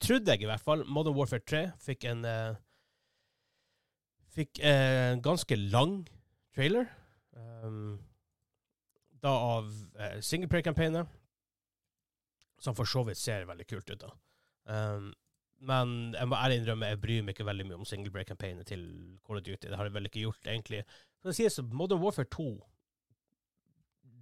Trodde 0.00 0.32
jeg 0.32 0.44
i 0.44 0.48
hvert 0.48 0.60
fall. 0.60 0.82
Modern 0.92 1.14
Warfare 1.16 1.44
3 1.44 1.62
fikk 1.80 2.04
en 2.10 2.24
uh, 2.28 2.56
Fikk 4.36 4.60
en 4.60 5.22
ganske 5.24 5.56
lang 5.56 6.02
trailer. 6.52 6.90
Um, 7.36 7.98
da 9.22 9.28
av 9.28 9.68
uh, 9.98 10.18
singleplayer-campaignet, 10.20 11.08
som 12.60 12.76
for 12.76 12.88
så 12.88 13.02
vidt 13.04 13.20
ser 13.20 13.46
veldig 13.48 13.66
kult 13.68 13.90
ut. 13.90 14.00
da. 14.00 14.12
Um, 14.66 15.12
men 15.66 16.14
jeg 16.14 16.28
må 16.28 16.36
ærlig 16.36 16.60
innrømme, 16.60 16.88
jeg 16.92 17.00
bryr 17.00 17.22
meg 17.24 17.34
ikke 17.34 17.48
veldig 17.48 17.66
mye 17.68 17.78
om 17.80 17.88
singleplayer-campagnet 17.88 18.68
til 18.68 18.82
Call 19.26 19.40
of 19.40 19.44
Duty. 19.44 19.68
Det 19.68 19.76
har 19.76 19.88
jeg 19.88 19.94
vel 19.94 20.08
ikke 20.08 20.24
gjort, 20.24 20.46
egentlig. 20.46 20.82
Så 21.20 21.28
det 21.30 21.36
sies 21.38 21.60
Modern 21.72 22.02
Warfare 22.02 22.28
2 22.32 22.48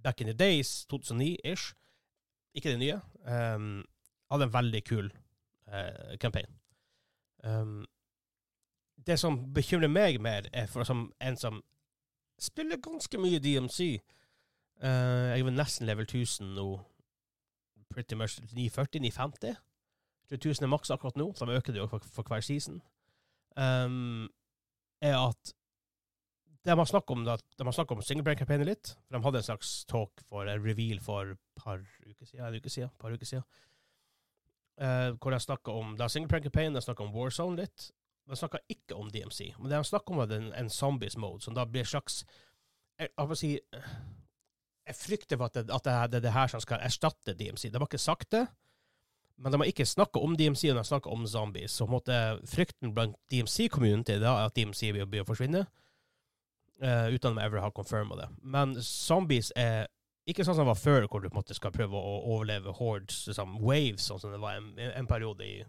back 0.03 0.21
in 0.21 0.27
the 0.27 0.33
days, 0.33 0.85
2009-ish, 0.93 1.73
ikke 2.53 2.69
det 2.69 2.79
nye, 2.79 2.99
um, 3.55 3.83
hadde 4.31 4.43
en 4.43 4.53
veldig 4.53 4.83
kul 4.85 5.11
uh, 5.67 6.17
campaign. 6.21 6.47
Um, 7.43 7.85
det 9.07 9.19
som 9.19 9.53
bekymrer 9.53 9.89
meg 9.91 10.21
mer, 10.21 10.47
er 10.53 10.69
for 10.71 10.83
som 10.83 11.11
en 11.21 11.37
som 11.37 11.63
spiller 12.41 12.81
ganske 12.83 13.17
mye 13.21 13.39
DMC. 13.39 14.01
Uh, 14.83 14.89
eh, 14.89 15.37
jeg 15.37 15.45
er 15.45 15.55
nesten 15.55 15.87
level 15.87 16.07
1000 16.07 16.55
nå. 16.55 16.79
Pretty 17.89 18.15
much 18.15 18.39
940-950. 18.51 19.55
1000 20.31 20.65
er 20.65 20.71
maks 20.71 20.91
akkurat 20.91 21.15
nå, 21.15 21.29
så 21.35 21.45
de 21.45 21.55
øker 21.55 21.73
det 21.73 21.79
jo 21.79 21.87
for, 21.87 22.03
for 22.11 22.27
hver 22.27 22.41
season. 22.41 22.81
Um, 23.55 24.27
er 25.01 25.15
at 25.15 25.53
de 26.65 26.73
har 26.73 26.85
snakket 26.89 27.13
om, 27.13 27.27
om 27.97 28.01
singleplayer-kampanjen 28.01 28.65
litt. 28.65 28.95
for 29.05 29.17
De 29.17 29.23
hadde 29.23 29.37
en 29.37 29.43
slags 29.43 29.85
talk 29.85 30.23
for 30.25 30.49
en 30.49 30.63
reveal 30.65 30.99
for 30.99 31.35
et 31.35 31.39
par 31.55 31.83
uker 32.07 32.25
siden. 32.25 32.45
En 32.47 33.13
uke 33.13 33.25
siden. 33.25 33.45
Uh, 34.81 35.13
hvor 35.21 35.31
de 35.31 35.39
snakka 35.39 35.71
om 35.71 35.93
da 35.95 36.09
singleplayer-kampanjen, 36.09 36.73
de 36.73 36.81
snakka 36.81 37.05
om 37.05 37.13
Warzone 37.13 37.61
litt. 37.61 37.91
De 38.25 38.37
snakka 38.39 38.61
ikke 38.71 38.97
om 38.97 39.09
DMC. 39.13 39.53
Men 39.59 39.69
de 39.69 39.77
har 39.77 39.85
snakka 39.85 40.13
om 40.13 40.23
en, 40.25 40.51
en 40.53 40.69
zombies 40.69 41.17
mode, 41.17 41.43
som 41.45 41.53
da 41.53 41.65
blir 41.65 41.85
en 41.85 41.93
slags 41.93 42.23
Jeg, 42.99 43.09
jeg, 43.17 43.37
si, 43.37 43.49
jeg 44.87 44.95
frykter 44.95 45.37
for 45.37 45.45
at, 45.45 45.57
det, 45.57 45.73
at 45.73 45.83
det, 46.11 46.17
er 46.17 46.23
det 46.23 46.31
her 46.31 46.47
som 46.47 46.61
skal 46.63 46.79
erstatte 46.79 47.33
DMC. 47.35 47.67
De 47.69 47.77
har 47.77 47.89
ikke 47.89 47.99
sagt 47.99 48.31
det. 48.31 48.45
Men 49.35 49.51
de 49.51 49.59
har 49.59 49.67
ikke 49.67 49.85
snakka 49.85 50.21
om 50.23 50.37
DMC, 50.39 50.69
de 50.69 50.77
har 50.77 50.87
snakka 50.87 51.11
om 51.11 51.25
zombies. 51.27 51.71
Så 51.71 51.85
måtte, 51.91 52.39
frykten 52.47 52.93
blant 52.95 53.17
DMC-community 53.31 54.15
er 54.15 54.29
at 54.29 54.55
DMC 54.55 54.93
vil 54.95 55.19
å 55.21 55.27
forsvinne. 55.27 55.65
Uh, 56.83 57.11
uten 57.11 57.35
at 57.35 57.37
de 57.37 57.43
ever 57.43 57.61
har 57.63 57.75
confirma 57.75 58.17
det. 58.19 58.29
Men 58.43 58.75
zombies 58.83 59.51
er 59.59 59.89
ikke 60.25 60.45
sånn 60.45 60.57
som 60.57 60.65
det 60.65 60.71
var 60.71 60.79
før, 60.79 61.07
hvor 61.07 61.21
du 61.21 61.29
på 61.29 61.35
en 61.35 61.41
måte 61.43 61.55
skal 61.55 61.73
prøve 61.75 61.99
å 61.99 62.15
overleve 62.33 62.73
hordes, 62.79 63.25
liksom 63.29 63.59
waves, 63.61 64.07
sånn 64.07 64.23
som 64.23 64.33
det 64.33 64.41
var 64.41 64.57
en, 64.57 64.71
en 64.79 65.07
periode 65.09 65.45
i 65.45 65.59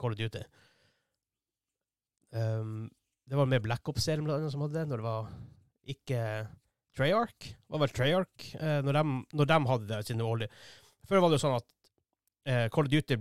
Call 0.00 0.16
of 0.16 0.18
Duty. 0.18 0.42
Um, 2.32 2.88
det 3.30 3.38
var 3.38 3.48
mer 3.50 3.62
Black 3.62 3.88
Ops-serien 3.90 4.50
som 4.50 4.64
hadde 4.64 4.78
det, 4.78 4.88
når 4.90 5.02
det 5.02 5.06
var 5.06 5.30
ikke 5.90 6.22
Treyarch. 6.96 7.52
Det 7.52 7.74
var 7.74 7.84
vel 7.84 7.94
Treyarch 7.94 8.48
uh, 8.60 8.80
når, 8.86 8.98
de, 8.98 9.04
når 9.38 9.50
de 9.50 9.60
hadde 9.70 9.88
det 9.90 10.00
sine 10.08 10.26
årlige 10.26 10.50
Før 11.08 11.22
var 11.22 11.30
det 11.30 11.38
jo 11.38 11.44
sånn 11.44 11.58
at 11.58 11.68
uh, 12.50 12.66
Call 12.74 12.86
of 12.86 12.92
Duty 12.92 13.18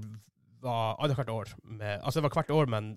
var 0.60 1.00
annethvert 1.00 1.32
år. 1.32 1.54
Med, 1.64 2.02
altså 2.02 2.20
det 2.20 2.28
var 2.28 2.36
hvert 2.36 2.54
år, 2.54 2.70
men 2.70 2.94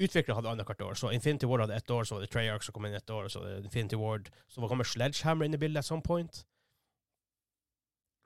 Utviklere 0.00 0.38
hadde 0.38 0.48
annethvert 0.48 0.80
år. 0.80 0.94
Så 0.96 1.10
Infinity 1.12 1.46
Ward 1.46 1.60
hadde 1.60 1.76
ett 1.76 1.90
år, 1.92 2.06
så 2.08 2.14
var 2.16 2.22
det 2.24 2.30
Treyarch 2.32 2.64
som 2.64 2.72
kom 2.72 2.86
inn 2.88 2.96
ett 2.96 3.10
år, 3.12 3.28
så 3.28 3.42
var 3.42 3.50
det 3.50 3.68
Infinity 3.68 3.98
Ward. 4.00 4.30
Så 4.48 4.68
kommer 4.68 4.88
Sledgehammer 4.88 5.44
inn 5.44 5.56
i 5.56 5.60
bildet 5.60 5.84
at 5.84 5.88
some 5.88 6.02
point. 6.02 6.44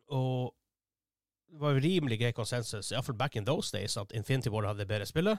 Og 0.07 0.55
det 1.51 1.61
var 1.63 1.81
rimelig 1.83 2.21
grei 2.21 2.31
konsensus, 2.35 2.93
iallfall 2.93 3.17
back 3.19 3.37
in 3.37 3.47
those 3.47 3.75
days, 3.75 3.97
at 3.97 4.13
Infinity 4.15 4.53
Ward 4.55 4.69
hadde 4.71 4.87
bedre 4.87 5.07
spillet. 5.07 5.39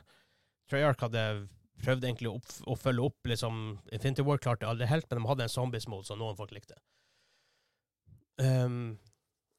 Treyarch 0.72 1.06
hadde 1.06 1.48
prøvd 1.84 2.06
egentlig 2.08 2.32
å, 2.32 2.40
å 2.72 2.76
følge 2.80 3.10
opp 3.10 3.30
liksom, 3.30 3.64
Infinity 3.94 4.24
War 4.26 4.40
klarte 4.42 4.70
aldri 4.70 4.88
helt, 4.90 5.10
men 5.10 5.22
de 5.24 5.32
hadde 5.32 5.48
en 5.48 5.56
zombies-mode 5.56 6.08
som 6.08 6.22
noen 6.22 6.38
folk 6.40 6.54
likte. 6.56 6.78
Um, 8.42 8.98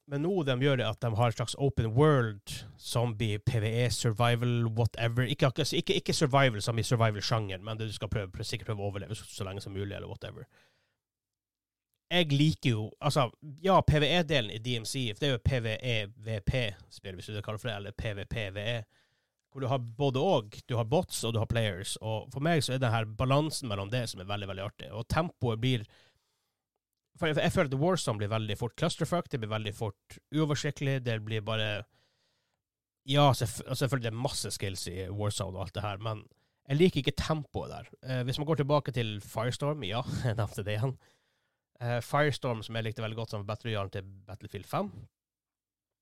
men 0.07 0.23
nå 0.23 0.43
de 0.47 0.55
gjør 0.63 0.79
det 0.79 0.87
at 0.87 1.01
de 1.03 1.11
har 1.19 1.33
et 1.33 1.39
slags 1.39 1.57
open 1.59 1.89
world, 1.97 2.53
zombie, 2.79 3.41
PVE, 3.43 3.89
survival, 3.91 4.69
whatever. 4.77 5.27
Ikke, 5.27 5.51
ikke, 5.51 5.97
ikke 5.99 6.15
survival 6.15 6.63
som 6.63 6.79
i 6.79 6.85
survival-sjangeren, 6.87 7.65
men 7.67 7.81
du 7.81 7.89
skal 7.93 8.11
prøve, 8.13 8.47
sikkert 8.47 8.71
prøve 8.71 8.85
å 8.85 8.93
overleve 8.93 9.19
så, 9.19 9.27
så 9.27 9.47
lenge 9.49 9.65
som 9.65 9.75
mulig, 9.75 9.97
eller 9.97 10.07
whatever. 10.07 10.47
Jeg 12.07 12.31
liker 12.31 12.71
jo 12.71 12.83
Altså, 13.03 13.25
ja, 13.65 13.81
PVE-delen 13.83 14.53
i 14.55 14.61
DMC, 14.63 15.17
det 15.19 15.27
er 15.27 15.35
jo 15.35 15.43
PVE-VP-spill, 15.43 17.19
hvis 17.19 17.33
du 17.33 17.41
kaller 17.41 17.59
det 17.59 17.65
for 17.65 17.73
det, 17.73 17.77
eller 17.81 17.99
PVP-VE, 17.99 18.77
hvor 19.57 19.65
du 19.65 19.71
har 19.71 19.79
både 19.81 20.21
og. 20.21 20.57
Du 20.69 20.75
har 20.77 20.85
bots, 20.85 21.23
og 21.25 21.33
du 21.33 21.39
har 21.41 21.49
players. 21.49 21.95
Og 22.05 22.27
for 22.35 22.45
meg 22.45 22.61
så 22.61 22.75
er 22.75 22.81
det 22.83 22.91
her 22.93 23.07
balansen 23.09 23.71
mellom 23.71 23.89
det 23.89 24.03
som 24.11 24.21
er 24.21 24.29
veldig, 24.29 24.51
veldig 24.51 24.65
artig. 24.67 24.91
Og 24.93 25.07
tempoet 25.09 25.63
blir 25.63 25.87
for 27.17 27.33
jeg, 27.33 27.53
føler 27.55 27.71
at 27.71 27.81
Warzone 27.81 28.21
blir 28.21 28.29
veldig 28.29 28.59
fort 28.61 28.75
clusterfuck, 28.77 29.31
det 29.33 29.41
blir 29.41 29.49
veldig 29.49 29.73
fort 29.73 30.19
uoversiktlig, 30.37 30.99
det 31.07 31.23
blir 31.25 31.41
bare 31.41 31.87
Ja, 33.09 33.31
selvfølgelig 33.33 34.03
det 34.05 34.13
er 34.13 34.25
masse 34.27 34.51
skills 34.53 34.85
i 34.91 35.07
Warzone 35.09 35.57
og 35.57 35.63
alt 35.65 35.75
det 35.79 35.85
her, 35.87 36.03
men 36.05 36.25
jeg 36.67 36.77
liker 36.77 37.01
ikke 37.01 37.17
tempoet 37.17 37.71
der. 37.71 37.89
Eh, 38.03 38.23
hvis 38.27 38.37
man 38.43 38.49
går 38.51 38.61
tilbake 38.61 38.93
til 38.93 39.17
Firestorm, 39.25 39.85
ja, 39.87 40.03
jeg 40.27 40.37
nevnte 40.37 40.65
det 40.67 40.75
igjen. 40.75 40.97
Eh, 41.81 42.01
Firestorm, 42.05 42.61
som 42.67 42.77
jeg 42.77 42.91
likte 42.91 43.05
veldig 43.05 43.21
godt 43.23 43.33
som 43.33 43.47
Battle 43.47 43.71
Royale 43.71 43.95
til 43.95 44.05
Battlefield 44.27 44.67
5, 44.69 44.91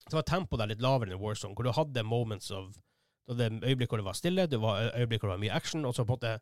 så 0.09 0.19
var 0.19 0.27
tempoet 0.27 0.65
der 0.65 0.73
litt 0.73 0.83
lavere 0.83 1.13
enn 1.13 1.23
Warzone, 1.23 1.55
hvor 1.55 1.69
du 1.69 1.77
hadde 1.77 2.03
moments 2.09 2.51
of 2.51 2.75
det 3.29 3.49
øyeblikk 3.65 3.93
hvor 3.93 4.01
det 4.03 4.07
var 4.07 4.19
stille, 4.19 4.47
det 4.51 4.61
var 4.61 4.91
øyeblikk 4.99 5.23
hvor 5.23 5.33
det 5.33 5.39
var 5.39 5.45
mye 5.45 5.57
action, 5.57 5.85
og 5.89 5.95
så 5.97 6.05
på 6.05 6.13
en 6.13 6.19
måte 6.19 6.35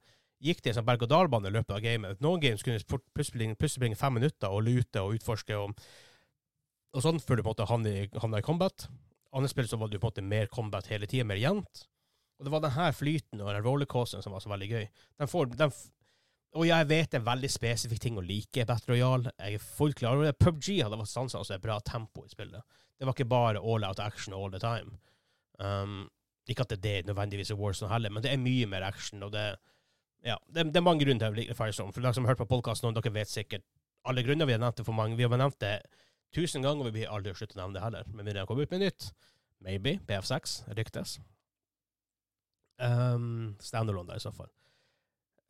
gikk 0.42 0.62
det 0.62 0.72
en 0.72 0.80
sånn 0.80 0.88
berg-og-dal-bane 0.88 1.50
i 1.50 1.54
løpet 1.54 1.76
av 1.76 1.84
gamet. 1.84 2.22
Noen 2.24 2.42
games 2.42 2.64
kunne 2.66 2.82
plutselig, 3.14 3.52
plutselig 3.60 3.84
bringe 3.84 4.00
fem 4.00 4.16
minutter 4.18 4.50
og 4.50 4.64
lute 4.66 5.04
og 5.04 5.14
utforske 5.18 5.54
og, 5.54 5.76
og 6.92 7.04
sånn, 7.04 7.22
før 7.22 7.38
du 7.38 7.44
på 7.44 7.52
en 7.52 7.54
måte 7.54 7.68
havna 8.24 8.42
i 8.42 8.46
combat. 8.46 8.88
Andre 9.32 9.48
spill 9.52 9.70
så 9.70 9.78
var 9.78 9.92
det 9.92 10.02
på 10.02 10.10
en 10.10 10.16
måte 10.16 10.26
mer 10.26 10.50
combat 10.52 10.90
hele 10.90 11.06
tida, 11.06 11.24
mer 11.28 11.40
jevnt. 11.40 11.86
Og 12.40 12.46
det 12.46 12.52
var 12.52 12.64
den 12.64 12.74
her 12.74 12.94
flyten 12.96 13.40
og 13.40 13.52
den 13.52 13.62
rollercoasteren 13.62 14.24
som 14.24 14.34
var 14.34 14.42
så 14.42 14.50
veldig 14.50 14.68
gøy. 14.72 14.86
Den 15.22 15.30
får, 15.30 15.52
den 15.54 15.70
og 16.52 16.66
jeg 16.68 16.88
vet 16.90 17.14
er 17.16 17.24
veldig 17.24 17.48
spesifikk 17.48 18.02
ting 18.02 18.18
å 18.20 18.24
like 18.24 18.66
Battle 18.68 18.92
Royale. 18.92 19.30
Jeg 19.40 19.56
er 19.56 19.62
fullt 19.64 19.96
klar 20.02 20.18
over 20.18 20.26
det. 20.28 20.36
PubG 20.36 20.82
hadde 20.82 20.98
vært 21.00 21.12
sanser 21.12 21.40
altså 21.40 21.54
et 21.56 21.64
bra 21.64 21.78
tempo 21.80 22.26
i 22.26 22.32
spillet. 22.32 22.60
Det 22.98 23.08
var 23.08 23.16
ikke 23.16 23.30
bare 23.30 23.62
all 23.62 23.86
out 23.88 24.02
action 24.04 24.36
all 24.36 24.52
the 24.52 24.60
time. 24.60 24.98
Um, 25.56 26.10
ikke 26.48 26.64
at 26.66 26.72
det 26.72 26.78
er 26.78 26.82
det 26.82 27.06
nødvendigvis 27.06 27.52
i 27.52 27.58
Warzone 27.58 27.92
heller, 27.92 28.10
men 28.10 28.22
det 28.24 28.32
er 28.32 28.40
mye 28.40 28.66
mer 28.66 28.82
action. 28.82 29.22
og 29.22 29.32
det 29.32 29.40
er 29.40 29.56
ja, 30.24 30.36
det, 30.54 30.64
det, 30.70 30.76
er 30.76 30.86
mange 30.86 31.04
grunner 31.04 31.18
til 31.18 31.34
å 31.34 31.38
like 31.38 31.54
Firestorm. 31.58 31.92
For 31.94 32.02
dere 32.02 32.14
som 32.14 32.26
har 32.26 32.34
hørt 32.34 32.42
på 32.44 32.50
podkasten, 32.50 32.94
dere 32.94 33.14
vet 33.14 33.30
sikkert 33.30 33.64
alle 34.06 34.22
grunner. 34.22 34.46
Vi 34.46 34.54
har 34.54 34.62
nevnt 34.62 34.78
det 34.78 34.86
for 34.86 34.94
mange. 34.94 35.16
Vi 35.18 35.26
har 35.26 35.34
nevnt 35.34 35.58
det 35.62 35.80
tusen 36.34 36.62
ganger, 36.62 36.84
og 36.84 36.90
vi 36.90 37.00
blir 37.00 37.10
aldri 37.10 37.34
slutte 37.34 37.58
å 37.58 37.62
nevne 37.62 37.78
det 37.78 37.84
heller. 37.84 38.06
Med 38.12 38.22
mindre 38.22 38.40
det 38.40 38.48
kommer 38.50 38.66
ut 38.66 38.74
med 38.74 38.84
nytt. 38.84 39.08
Maybe. 39.62 39.96
BF6 40.06 40.60
ryktes. 40.78 41.16
Um, 42.82 43.56
Standalone, 43.62 44.10
da, 44.10 44.18
i 44.18 44.22
så 44.22 44.32
fall. 44.34 44.50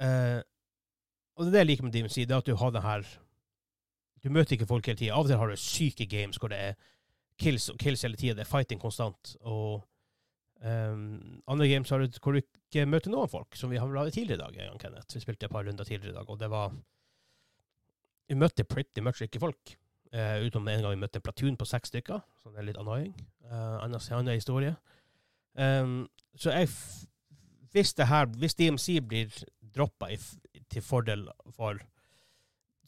Uh, 0.01 0.41
og 1.37 1.45
det 1.45 1.53
er 1.53 1.53
det 1.53 1.63
jeg 1.63 1.71
liker 1.71 1.87
med 1.87 1.95
DMC, 1.95 2.17
det 2.25 2.35
er 2.35 2.43
at 2.43 2.49
du 2.49 2.57
har 2.59 2.73
det 2.75 2.83
her 2.83 3.07
Du 4.25 4.31
møter 4.31 4.57
ikke 4.57 4.67
folk 4.67 4.87
hele 4.87 4.99
tida. 4.99 5.15
Av 5.15 5.25
og 5.25 5.31
til 5.31 5.39
har 5.39 5.51
du 5.51 5.59
syke 5.59 6.07
games 6.07 6.39
hvor 6.39 6.53
det 6.53 6.59
er 6.59 6.75
kills 7.41 7.69
og 7.73 7.79
kills 7.81 8.05
hele 8.07 8.17
tida. 8.17 8.37
Det 8.39 8.45
er 8.45 8.51
fighting 8.51 8.81
konstant. 8.81 9.37
Og 9.41 9.83
um, 10.63 11.43
andre 11.51 11.69
games 11.69 11.91
har 11.91 11.99
du 12.03 12.19
hvor 12.23 12.37
du 12.37 12.41
ikke 12.43 12.87
møter 12.87 13.13
noen 13.13 13.31
folk, 13.31 13.57
som 13.59 13.71
vi 13.71 13.81
har 13.81 13.91
laget 13.91 14.15
tidligere 14.17 14.39
i 14.39 14.43
dag. 14.43 14.65
Jan 14.67 14.81
Kenneth. 14.81 15.15
Vi 15.15 15.21
spilte 15.21 15.47
et 15.47 15.53
par 15.53 15.67
runder 15.67 15.85
tidligere 15.85 16.15
i 16.15 16.19
dag, 16.19 16.31
og 16.31 16.41
det 16.41 16.51
var 16.51 16.73
Vi 18.29 18.35
møtte 18.39 18.65
pretty 18.65 19.01
much 19.01 19.23
ikke 19.23 19.41
folk. 19.43 19.77
Uh, 20.13 20.45
utenom 20.47 20.69
en 20.69 20.83
gang 20.83 20.95
vi 20.95 21.01
møtte 21.01 21.19
en 21.19 21.25
Platoon 21.25 21.57
på 21.57 21.65
seks 21.65 21.89
stykker, 21.89 22.21
så 22.43 22.51
det 22.53 22.61
er 22.61 22.69
litt 22.69 22.79
annoying. 22.81 23.15
Uh, 23.45 23.83
Anna 23.85 23.99
annen 24.11 24.35
historie. 24.35 24.77
Um, 25.55 26.09
så 26.37 26.51
jeg 26.51 26.69
hvis, 27.73 27.95
det 27.95 28.07
her, 28.09 28.27
hvis 28.27 28.55
DMC 28.55 29.01
blir 29.09 29.45
droppa 29.75 30.09
til 30.71 30.83
fordel 30.83 31.29
for 31.57 31.81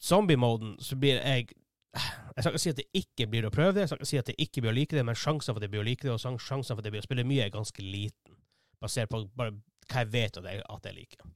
zombie-moden, 0.01 0.75
så 0.79 0.95
blir 0.95 1.21
jeg 1.21 1.47
Jeg 1.95 2.43
skal 2.43 2.51
ikke 2.51 2.63
si 2.63 2.73
at 2.73 2.79
det 2.81 2.87
ikke 2.99 3.27
blir 3.31 3.47
å 3.47 3.53
prøve 3.53 3.75
det, 3.75 3.85
jeg 3.85 3.91
skal 3.91 4.01
ikke 4.01 4.09
si 4.09 4.19
at 4.19 4.29
det 4.29 4.35
ikke 4.43 4.63
blir 4.63 4.73
å 4.73 4.75
like 4.75 4.97
det, 4.97 5.05
men 5.07 5.15
sjansen 5.15 5.53
for 5.53 5.61
at 5.61 5.65
det 5.65 5.71
blir 5.71 5.83
å 5.83 5.87
like 5.87 6.03
det, 6.03 6.11
og 6.11 6.41
sjansen 6.43 6.73
for 6.73 6.81
at 6.81 6.87
det 6.87 6.91
blir 6.91 7.03
å 7.03 7.07
spille 7.07 7.27
mye, 7.27 7.45
er 7.45 7.53
ganske 7.53 7.83
liten. 7.83 8.37
Basert 8.83 9.11
på 9.11 9.23
bare 9.39 9.55
hva 9.85 10.03
jeg 10.03 10.11
vet 10.11 10.39
at 10.41 10.47
jeg, 10.49 10.63
at 10.75 10.89
jeg 10.89 10.97
liker. 10.97 11.27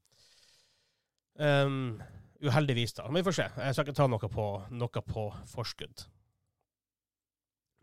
Um, 1.39 2.01
uheldigvis, 2.44 2.98
da. 2.98 3.08
Men 3.08 3.22
vi 3.22 3.30
får 3.30 3.38
se. 3.38 3.50
Jeg 3.63 3.75
skal 3.78 3.88
ikke 3.88 4.00
ta 4.01 4.08
noe 4.12 4.32
på, 4.32 4.48
noe 4.75 5.04
på 5.08 5.28
forskudd. 5.54 6.08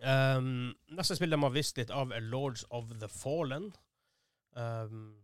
Um, 0.05 0.75
neste 0.93 1.17
spill 1.17 1.33
de 1.33 1.41
har 1.41 1.55
visst 1.55 1.79
litt 1.81 1.95
av, 1.95 2.13
er 2.13 2.25
Lords 2.25 2.67
of 2.69 2.93
the 3.01 3.09
Fallen. 3.09 3.71
Um, 4.53 5.15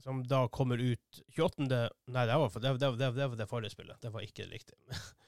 som 0.00 0.22
da 0.28 0.46
kommer 0.48 0.78
ut 0.78 1.22
28. 1.36 1.66
Nei, 2.14 2.26
det 2.28 2.40
var, 2.40 2.58
det, 2.62 2.72
det, 2.80 2.90
det, 2.96 3.12
det 3.18 3.28
var 3.28 3.38
det 3.40 3.50
forrige 3.50 3.74
spillet. 3.74 4.00
Det 4.00 4.12
var 4.14 4.24
ikke 4.24 4.48
riktig. 4.48 4.78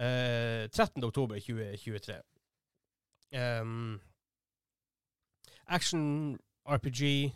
uh, 0.00 0.66
13. 0.68 1.04
oktober 1.04 1.40
2023. 1.40 2.20
Um, 3.36 3.98
action 5.66 6.36
RPG. 6.66 7.32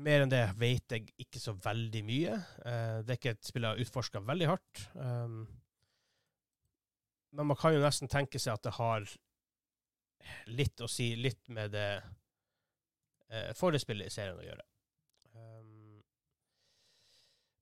Mer 0.00 0.22
enn 0.22 0.30
det 0.30 0.44
vet 0.60 0.94
jeg 0.94 1.08
ikke 1.18 1.40
så 1.42 1.56
veldig 1.64 2.02
mye. 2.06 2.36
Uh, 2.62 3.00
det 3.02 3.16
er 3.16 3.18
ikke 3.18 3.34
et 3.34 3.48
spill 3.48 3.66
jeg 3.66 3.74
har 3.74 3.86
utforska 3.86 4.22
veldig 4.26 4.50
hardt. 4.52 4.84
Um, 4.94 5.42
men 7.34 7.50
man 7.50 7.58
kan 7.58 7.74
jo 7.74 7.82
nesten 7.82 8.10
tenke 8.10 8.38
seg 8.42 8.56
at 8.56 8.66
det 8.66 8.76
har 8.78 9.06
litt 10.50 10.82
å 10.82 10.88
si 10.90 11.12
litt 11.18 11.46
med 11.50 11.72
det 11.74 11.90
uh, 12.00 13.52
forrige 13.58 13.96
i 14.04 14.12
serien 14.12 14.38
å 14.38 14.46
gjøre. 14.46 14.69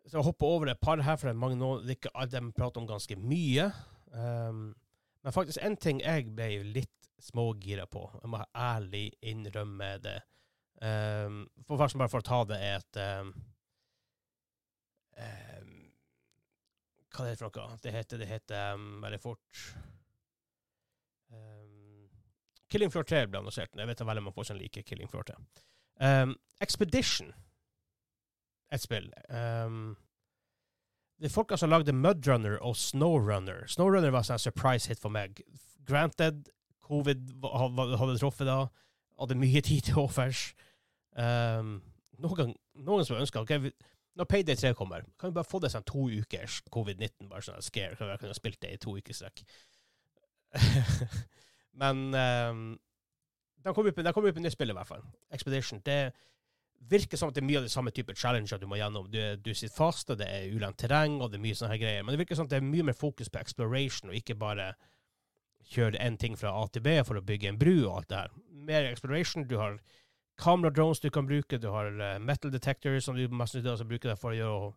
Så 0.09 0.17
jeg 0.17 0.25
hopper 0.25 0.47
over 0.47 0.71
et 0.73 0.81
par 0.81 1.01
her, 1.05 1.17
for 1.21 1.33
mange 1.37 1.59
alle 2.15 2.31
dem 2.33 2.53
prater 2.57 2.81
om 2.81 2.89
ganske 2.89 3.17
mye. 3.21 3.69
Um, 4.09 4.71
men 5.25 5.35
faktisk 5.35 5.61
en 5.63 5.77
ting 5.77 6.01
jeg 6.01 6.31
ble 6.37 6.63
litt 6.65 7.11
smågira 7.21 7.85
på, 7.91 8.07
jeg 8.23 8.31
må 8.33 8.41
ærlig 8.57 9.11
innrømme 9.27 9.91
det. 10.01 10.21
Um, 10.81 11.43
for 11.67 11.81
først 11.81 11.99
bare 11.99 12.09
for 12.09 12.23
å 12.23 12.29
ta 12.29 12.39
det, 12.49 12.61
er 12.63 12.79
et 12.79 13.01
um, 13.21 13.33
um, 15.19 15.75
Hva 17.13 17.27
er 17.27 17.35
det 17.35 17.41
for 17.43 17.59
noe? 17.59 17.77
Det 17.83 17.93
heter, 17.93 18.23
det 18.23 18.29
heter 18.31 18.79
veldig 19.03 19.21
fort 19.23 19.65
Killing 22.71 22.93
Floor 22.93 23.05
3 23.05 23.27
ble 23.29 23.41
annonsert. 23.43 23.75
Jeg 23.77 23.89
vet 23.89 24.01
at 24.01 24.09
veldig 24.09 24.23
mange 24.23 24.37
folk 24.37 24.49
som 24.49 24.57
liker 24.57 24.85
Killing 24.87 25.11
Floor 25.11 25.27
3. 25.29 25.37
Expedition 26.65 27.35
et 28.73 28.83
spill. 28.83 29.09
Um, 29.31 29.97
det 31.19 31.27
er 31.29 31.35
folka 31.35 31.57
som 31.59 31.71
lagde 31.73 31.93
Mudrunner 31.93 32.59
og 32.63 32.77
Snowrunner. 32.77 33.67
Snowrunner 33.67 34.11
var 34.15 34.31
en 34.31 34.39
surprise 34.39 34.89
hit 34.89 35.01
for 35.03 35.11
meg. 35.11 35.41
Granted, 35.89 36.45
covid 36.87 37.33
hadde 37.99 38.19
truffet 38.19 38.47
da. 38.47 38.67
Hadde 39.19 39.39
mye 39.39 39.63
tid 39.69 39.89
til 39.89 39.99
offers. 39.99 40.53
Um, 41.19 41.81
noen, 42.23 42.55
noen 42.79 43.07
som 43.07 43.19
ønska 43.19 43.41
okay, 43.43 43.73
Når 44.15 44.27
Payday 44.31 44.55
3 44.55 44.75
kommer, 44.79 45.03
kan 45.19 45.31
vi 45.31 45.35
bare 45.35 45.47
få 45.47 45.59
det 45.63 45.73
sånn 45.73 45.87
to 45.87 46.07
ukers 46.11 46.61
covid-19, 46.75 47.29
bare 47.31 47.43
sånn 47.47 47.63
scare. 47.63 47.99
Kan 47.99 48.11
vi 48.11 48.19
kunne 48.23 48.39
spilt 48.39 48.61
det 48.63 48.73
i 48.75 48.81
to 48.83 48.97
uker 48.99 49.15
strekk. 49.15 49.43
Men 51.83 52.09
um, 52.15 52.63
de 53.63 53.75
kommer 53.75 53.91
opp 53.91 54.25
med 54.25 54.43
nytt 54.43 54.55
spill, 54.55 54.71
i 54.71 54.79
hvert 54.79 54.91
fall. 54.91 55.05
Expedition. 55.35 55.83
Det 55.87 56.01
virker 56.79 57.19
som 57.21 57.31
at 57.31 57.37
det 57.37 57.43
er 57.43 57.49
mye 57.49 57.61
av 57.61 57.67
det 57.67 57.73
samme 57.73 57.93
type 57.95 58.15
challenger 58.17 58.61
du 58.61 58.67
må 58.71 58.79
gjennom. 58.79 59.09
Du, 59.13 59.21
du 59.43 59.51
sitter 59.55 59.75
fast, 59.75 60.11
og 60.11 60.21
det 60.21 60.29
er 60.31 60.53
ulendt 60.55 60.79
terreng, 60.81 61.19
og 61.21 61.33
det 61.33 61.41
er 61.41 61.45
mye 61.45 61.59
sånne 61.59 61.75
her 61.75 61.83
greier. 61.83 62.05
Men 62.05 62.15
det 62.15 62.23
virker 62.23 62.39
som 62.39 62.49
at 62.49 62.55
det 62.55 62.61
er 62.61 62.69
mye 62.69 62.87
mer 62.89 62.97
fokus 62.97 63.33
på 63.33 63.41
exploration, 63.41 64.13
og 64.13 64.19
ikke 64.19 64.39
bare 64.39 64.73
kjøre 65.69 66.01
en 66.01 66.17
ting 66.17 66.37
fra 66.39 66.55
A 66.57 66.67
til 66.73 66.85
B 66.85 66.95
for 67.05 67.21
å 67.21 67.25
bygge 67.25 67.51
en 67.51 67.59
bru 67.61 67.75
og 67.77 67.97
alt 67.99 68.13
det 68.13 68.23
her. 68.23 68.37
Mer 68.69 68.89
exploration. 68.89 69.47
Du 69.49 69.59
har 69.61 69.81
kamera-drones 70.41 71.03
du 71.03 71.11
kan 71.11 71.27
bruke, 71.27 71.59
du 71.59 71.69
har 71.75 71.91
uh, 71.99 72.15
metal 72.23 72.53
detectors 72.55 73.05
som 73.05 73.19
du 73.19 73.27
mest 73.29 73.59
sannsynlig 73.59 73.97
bruker 73.97 74.17
for 74.21 74.33
å 74.33 74.39
gjøre, 74.39 74.71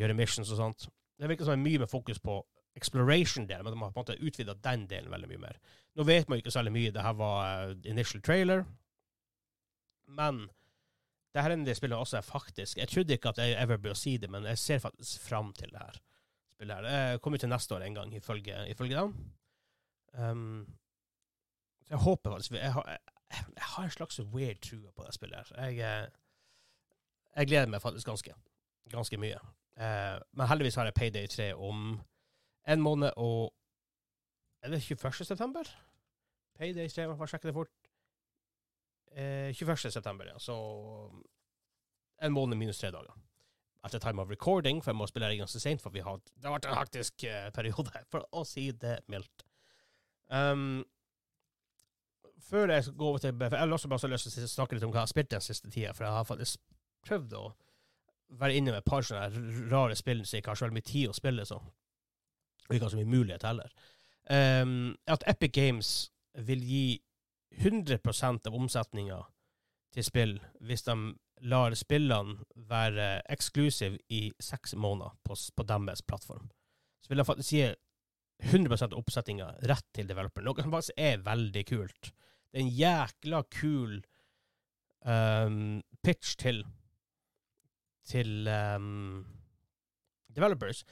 gjøre, 0.00 0.16
missions 0.16 0.52
og 0.54 0.60
sånt. 0.60 0.88
Det 1.20 1.28
virker 1.28 1.44
som 1.44 1.56
det 1.56 1.60
er 1.60 1.66
mye 1.66 1.82
mer 1.82 1.90
fokus 1.90 2.22
på 2.22 2.38
exploration-delen, 2.78 3.66
men 3.66 3.74
de 3.74 3.82
har 3.82 3.90
på 3.92 4.00
en 4.00 4.04
måte 4.04 4.20
utvida 4.22 4.54
den 4.64 4.86
delen 4.88 5.10
veldig 5.12 5.28
mye 5.32 5.42
mer. 5.42 5.58
Nå 5.98 6.06
vet 6.06 6.30
man 6.30 6.38
jo 6.38 6.44
ikke 6.44 6.54
særlig 6.54 6.72
mye. 6.76 6.94
Det 6.94 7.04
her 7.04 7.18
var 7.18 7.66
uh, 7.66 7.74
initial 7.84 8.22
trailer. 8.24 8.64
Men 10.10 10.46
det 11.34 11.42
her 11.42 11.50
er 11.54 11.64
det 11.64 11.76
spillet 11.76 11.98
også 11.98 12.16
er 12.16 12.26
faktisk 12.26 12.78
Jeg 12.78 12.88
trodde 12.88 13.12
ikke 13.12 13.28
at 13.28 13.38
jeg 13.38 13.62
ever 13.62 13.76
bør 13.76 13.94
si 13.94 14.16
det, 14.16 14.30
men 14.30 14.44
jeg 14.44 14.58
ser 14.58 14.78
faktisk 14.78 15.20
fram 15.22 15.52
til 15.52 15.70
det 15.70 15.78
her 15.78 16.00
spillet. 16.50 16.76
her. 16.76 17.12
Det 17.12 17.22
kommer 17.22 17.38
til 17.38 17.48
neste 17.48 17.74
år 17.74 17.80
en 17.80 17.94
gang, 17.94 18.14
ifølge, 18.14 18.68
ifølge 18.68 18.96
dem. 18.96 19.14
Um, 20.18 20.76
så 21.82 21.94
jeg 21.94 21.98
håper 21.98 22.30
faktisk 22.30 22.52
jeg 22.52 22.72
har, 22.72 22.88
jeg, 22.88 22.98
jeg 23.30 23.62
har 23.62 23.84
en 23.84 23.90
slags 23.90 24.20
weird 24.20 24.60
trua 24.60 24.90
på 24.90 25.04
det 25.06 25.14
spillet. 25.14 25.38
her. 25.56 25.64
Jeg, 25.64 26.02
eh, 26.02 26.08
jeg 27.36 27.46
gleder 27.46 27.66
meg 27.66 27.82
faktisk 27.82 28.06
ganske, 28.06 28.34
ganske 28.90 29.16
mye. 29.16 29.38
Uh, 29.76 30.20
men 30.32 30.48
heldigvis 30.48 30.74
har 30.74 30.84
jeg 30.84 30.94
Payday 30.94 31.26
3 31.26 31.54
om 31.54 32.00
en 32.68 32.80
måned 32.80 33.10
og 33.16 33.54
Er 34.62 34.68
det 34.68 34.82
21. 34.82 35.12
september? 35.24 35.62
Payday 36.58 36.88
3, 36.88 37.06
man 37.08 37.16
får 37.16 37.26
sjekke 37.26 37.48
det 37.48 37.54
fort. 37.54 37.68
Eh, 39.14 39.50
21. 39.54 39.90
september, 39.90 40.26
ja. 40.26 40.38
Så 40.38 40.54
en 42.20 42.32
måned 42.32 42.58
minus 42.58 42.78
tre 42.78 42.90
dager. 42.90 43.14
Etter 43.86 43.98
time 43.98 44.22
of 44.22 44.30
recording, 44.30 44.82
for 44.84 44.92
jeg 44.92 44.98
må 45.00 45.06
spille 45.08 45.28
det 45.28 45.40
ganske 45.40 45.60
seint, 45.60 45.82
for 45.82 45.90
har, 45.90 46.20
det 46.36 46.44
har 46.44 46.56
vært 46.58 46.68
en 46.68 46.78
hektisk 46.78 47.24
eh, 47.24 47.48
periode, 47.56 48.02
for 48.12 48.26
å 48.36 48.44
si 48.44 48.70
det 48.76 48.98
mildt. 49.08 49.46
Um, 50.30 50.84
før 52.50 52.70
jeg 52.70 52.84
skal 52.84 52.98
gå 52.98 53.08
over 53.08 53.18
til 53.18 53.32
for 53.34 53.56
Jeg 53.56 53.64
har 53.64 53.72
også 53.72 53.88
bare 53.90 54.10
lyst 54.12 54.28
til 54.30 54.46
å 54.46 54.50
snakke 54.50 54.76
litt 54.76 54.84
om 54.86 54.92
hva 54.92 55.00
jeg 55.00 55.08
har 55.08 55.14
spilt 55.14 55.32
den 55.32 55.42
siste 55.42 55.70
tida, 55.70 55.94
for 55.96 56.06
jeg 56.06 56.14
har 56.14 56.28
faktisk 56.28 56.60
prøvd 57.06 57.34
å 57.38 57.44
være 58.40 58.54
inne 58.54 58.74
med 58.74 58.82
et 58.82 58.86
par 58.86 59.02
sånne 59.02 59.66
rare 59.72 59.96
spill 59.98 60.22
jeg 60.22 60.44
ikke 60.44 60.52
har 60.52 60.60
så 60.60 60.70
mye 60.70 60.86
tid 60.86 61.10
å 61.10 61.16
spille, 61.16 61.46
så. 61.48 61.58
Og 62.68 62.76
ikke 62.76 62.86
har 62.86 62.92
så 62.92 63.00
mye 63.00 63.10
mulighet 63.16 63.46
heller. 63.48 63.72
Um, 64.30 64.92
at 65.10 65.24
Epic 65.26 65.56
Games 65.56 66.10
vil 66.46 66.62
gi 66.62 66.84
100% 67.58 68.46
av 68.46 68.56
omsetninga 68.56 69.18
til 69.94 70.06
spill 70.06 70.36
hvis 70.62 70.86
de 70.86 70.96
lar 71.50 71.74
spillene 71.78 72.44
være 72.70 73.22
eksklusive 73.32 73.98
i 74.12 74.28
seks 74.42 74.74
måneder 74.76 75.16
på, 75.24 75.36
på 75.56 75.66
deres 75.66 76.02
plattform. 76.02 76.50
Så 77.00 77.10
vil 77.10 77.22
de 77.22 77.26
faktisk 77.26 77.54
gi 77.56 77.64
100 78.50 78.84
av 78.86 78.96
oppsettinga 78.96 79.48
rett 79.68 79.86
til 79.96 80.08
developeren, 80.08 80.46
noe 80.48 80.64
som 80.64 80.72
faktisk 80.72 81.00
er 81.00 81.24
veldig 81.24 81.64
kult. 81.68 82.12
Det 82.50 82.60
er 82.60 82.64
en 82.64 82.76
jækla 82.76 83.42
kul 83.52 83.96
um, 85.04 85.80
pitch 86.04 86.36
til 86.40 86.64
til 88.10 88.48
um, 88.48 89.26
developers. 90.34 90.82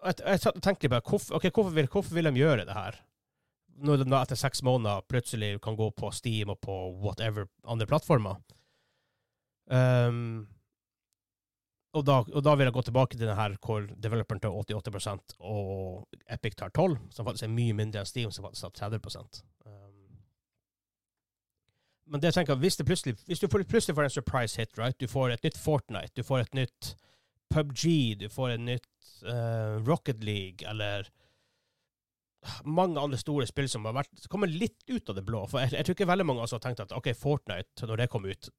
Jeg, 0.00 0.14
jeg 0.24 0.62
tenker 0.64 0.88
bare, 0.88 1.04
hvorfor, 1.06 1.36
okay, 1.36 1.52
hvorfor, 1.54 1.74
vil, 1.76 1.88
hvorfor 1.92 2.14
vil 2.16 2.30
de 2.30 2.40
gjøre 2.40 2.64
det 2.64 2.74
her? 2.74 2.96
Når 3.80 4.02
de 4.02 4.14
etter 4.18 4.38
seks 4.38 4.62
måneder 4.66 5.04
plutselig 5.08 5.54
kan 5.64 5.76
gå 5.78 5.90
på 5.96 6.10
Steam 6.14 6.50
og 6.52 6.60
på 6.64 6.76
whatever 7.02 7.48
andre 7.64 7.86
plattformer. 7.86 8.40
Um, 9.70 10.48
og, 11.94 12.04
da, 12.06 12.20
og, 12.22 12.42
da, 12.42 12.54
vil 12.54 12.68
jeg 12.68 12.74
gå 12.74 12.82
tilbake 12.86 13.16
til 13.16 13.26
den 13.26 13.38
her 13.38 13.54
hvor 13.62 13.86
developeren 14.02 14.40
tar 14.42 14.54
88% 14.54 15.36
og 15.46 16.08
Epic 16.30 16.56
tar 16.58 16.70
12 16.74 16.96
som 17.14 17.26
faktisk 17.26 17.46
er 17.46 17.54
mye 17.54 17.76
mindre 17.78 18.02
enn 18.02 18.08
Steam, 18.08 18.32
som 18.34 18.46
faktisk 18.46 18.78
tar 18.78 18.90
30 18.90 19.42
um, 19.66 20.18
Men 22.06 22.22
det 22.22 22.30
jeg 22.30 22.40
tenker, 22.40 22.58
hvis, 22.62 22.78
plutselig, 22.86 23.16
hvis 23.26 23.42
du 23.42 23.48
plutselig 23.48 23.94
får 23.94 24.08
en 24.08 24.16
surprise 24.16 24.60
hit, 24.60 24.78
right? 24.78 24.98
du 25.00 25.06
får 25.10 25.30
et 25.30 25.46
nytt 25.46 25.58
Fortnite, 25.58 26.14
du 26.16 26.22
får 26.26 26.46
et 26.46 26.54
nytt 26.62 26.94
PubG, 27.50 28.18
du 28.20 28.28
får 28.30 28.54
et 28.54 28.60
nytt 28.62 29.14
uh, 29.26 29.78
Rocket 29.86 30.22
League, 30.24 30.66
eller 30.70 31.10
mange 32.64 33.00
andre 33.00 33.18
store 33.20 33.46
spill 33.48 33.68
som 33.68 33.84
har 33.88 33.96
vært, 33.96 34.26
kommer 34.32 34.50
litt 34.50 34.80
ut 34.88 35.12
av 35.12 35.18
det 35.18 35.24
blå. 35.26 35.44
For 35.50 35.60
jeg, 35.62 35.74
jeg 35.76 35.86
tror 35.86 35.98
ikke 35.98 36.10
veldig 36.10 36.26
mange 36.28 36.46
har 36.46 36.62
tenkt 36.64 36.82
at 36.84 36.94
OK, 36.96 37.12
Fortnite, 37.18 37.86
når 37.86 38.04
det 38.04 38.10
kom 38.12 38.28
ut 38.30 38.50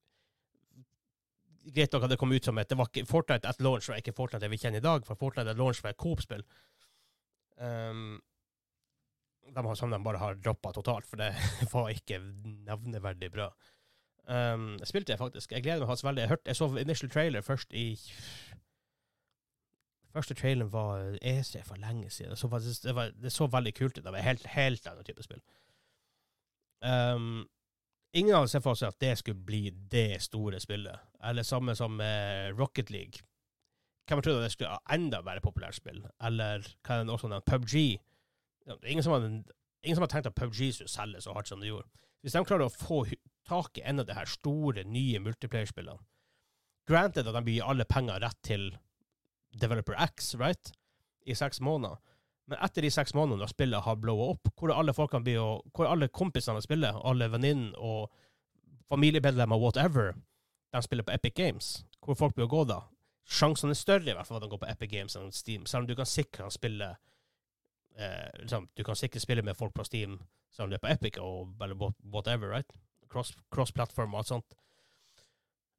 greit 1.62 1.94
nok 1.94 2.06
at 2.08 2.13
det 2.13 2.17
kom 2.17 2.32
ut 2.34 2.46
som 2.46 2.58
et 2.58 2.70
det 2.70 2.78
var 2.78 2.89
ikke, 2.89 3.06
Fortnite 3.10 3.50
at 3.50 3.62
launch 3.62 3.89
var 3.89 4.02
ikke 4.02 4.15
Fortnite 4.17 4.44
det 4.44 4.52
vi 4.54 4.60
kjenner 4.62 4.82
i 4.82 4.86
dag, 4.86 5.06
for 5.06 5.20
Fortnite 5.20 5.54
at 5.54 5.60
launch 5.60 5.82
var 5.84 5.94
et 5.94 6.02
Coop-spill. 6.02 6.44
Um, 7.62 8.22
de 9.52 9.65
har, 9.65 9.76
som 9.76 9.91
de 9.91 10.00
bare 10.04 10.22
har 10.22 10.39
droppa 10.39 10.72
totalt, 10.74 11.08
for 11.10 11.22
det 11.22 11.34
var 11.74 11.91
ikke 11.94 12.22
nevneverdig 12.70 13.32
bra. 13.34 13.52
Um, 14.26 14.76
jeg 14.80 14.89
spilte 14.89 15.13
det 15.13 15.22
faktisk. 15.22 15.52
Jeg 15.52 15.65
gleder 15.65 15.84
meg 15.84 15.91
faktisk 15.91 16.08
veldig. 16.08 16.26
Jeg, 16.26 16.34
hørte, 16.34 16.50
jeg 16.50 16.60
så 16.60 16.70
initial 16.82 17.13
trailer 17.13 17.46
først 17.46 17.74
i 17.74 17.86
Første 20.12 20.36
traileren 20.36 20.71
var 20.74 21.17
EC 21.21 21.56
for 21.63 21.80
lenge 21.80 22.10
siden. 22.10 22.34
Det 22.34 22.39
så, 22.39 22.50
faktisk, 22.50 22.84
det, 22.84 22.95
var, 22.95 23.12
det 23.24 23.32
så 23.32 23.47
veldig 23.47 23.74
kult 23.74 23.97
ut. 23.97 24.04
Det 24.04 24.12
var 24.12 24.26
helt, 24.26 24.45
helt 24.45 24.88
annen 24.88 25.08
type 25.08 25.24
spill. 25.24 25.41
Um, 26.84 27.47
ingen 28.13 28.36
av 28.36 28.43
oss 28.43 28.56
ser 28.56 28.63
for 28.65 28.76
seg 28.76 28.91
at 28.91 29.00
det 29.02 29.13
skulle 29.21 29.45
bli 29.45 29.69
det 29.91 30.21
store 30.21 30.60
spillet. 30.60 31.00
Eller 31.24 31.47
samme 31.47 31.76
som 31.76 31.95
med 31.95 32.60
Rocket 32.60 32.91
League. 32.91 33.24
Hvem 34.10 34.21
trodde 34.21 34.43
det 34.43 34.52
skulle 34.52 34.78
enda 34.91 35.21
være 35.24 35.43
populært 35.45 35.80
spill? 35.80 36.04
Eller 36.19 36.65
hva 36.84 37.00
er 37.00 37.06
det 37.06 37.15
også 37.15 37.32
nevnt? 37.32 37.47
PubG. 37.47 37.76
Ingen 38.84 39.04
som 39.04 39.13
har 39.13 40.12
tenkt 40.12 40.28
at 40.28 40.36
PubG 40.36 40.74
skulle 40.74 40.91
selge 40.91 41.21
så 41.21 41.34
hardt 41.34 41.47
som 41.47 41.63
det 41.63 41.71
gjorde. 41.71 41.88
Hvis 42.21 42.36
de 42.36 42.45
klarer 42.45 42.67
å 42.67 42.74
få 42.74 43.06
tak 43.47 43.80
i 43.80 43.86
en 43.88 44.04
av 44.04 44.06
de 44.10 44.13
her 44.13 44.28
store, 44.30 44.84
nye 44.86 45.19
multiplayer-spillene 45.24 46.04
Granted 46.89 47.28
at 47.30 47.38
de 47.38 47.54
gir 47.54 47.67
alle 47.67 47.86
penger 47.86 48.19
rett 48.24 48.39
til 48.45 48.71
Developer 49.52 49.96
X, 49.98 50.36
right? 50.36 50.72
I 51.26 51.36
seks 51.36 51.62
måneder. 51.62 51.98
Men 52.52 52.60
etter 52.66 52.84
de 52.84 52.92
seks 52.92 53.14
månedene 53.16 53.46
da 53.46 53.48
spillet 53.48 53.86
har 53.86 54.00
blowa 54.02 54.32
opp, 54.34 54.50
hvor 54.60 54.74
alle 54.74 54.96
folkene 54.96 55.24
blir 55.24 55.40
og, 55.40 55.70
hvor 55.76 55.88
alle 55.88 56.10
kompisene 56.12 56.62
spiller, 56.64 56.98
alle 57.08 57.30
venninnene 57.32 57.78
og 57.78 58.12
familiemedlemmer, 58.92 59.60
whatever, 59.62 60.16
de 60.72 60.82
spiller 60.84 61.08
på 61.08 61.14
Epic 61.16 61.36
Games, 61.38 61.70
hvor 62.04 62.18
folk 62.20 62.36
blir 62.36 62.50
å 62.50 62.52
gå 62.52 62.66
da. 62.68 62.82
Sjansen 63.32 63.72
er 63.72 63.80
større 63.80 64.12
i 64.12 64.18
hvert 64.18 64.28
fall 64.28 64.42
at 64.42 64.44
de 64.44 64.52
går 64.52 64.64
på 64.66 64.70
Epic 64.72 64.92
Games 64.92 65.16
enn 65.16 65.32
Steam, 65.36 65.66
selv 65.70 65.86
om 65.86 65.92
du 65.92 65.96
kan 65.96 66.10
sikre 66.10 66.50
spille 66.52 66.90
eh, 67.96 68.30
liksom, 68.42 68.68
Du 68.76 68.84
kan 68.84 69.00
sikre 69.00 69.22
spille 69.24 69.46
med 69.48 69.56
folk 69.56 69.76
på 69.78 69.86
Steam 69.88 70.20
selv 70.52 70.66
om 70.66 70.72
du 70.72 70.76
er 70.76 70.84
på 70.84 70.92
Epic 70.92 71.20
og 71.24 71.54
whatever, 72.12 72.52
right? 72.52 72.80
Cross-platform 73.08 74.12
cross 74.12 74.12
og 74.12 74.18
alt 74.20 74.28
sånt. 74.28 74.56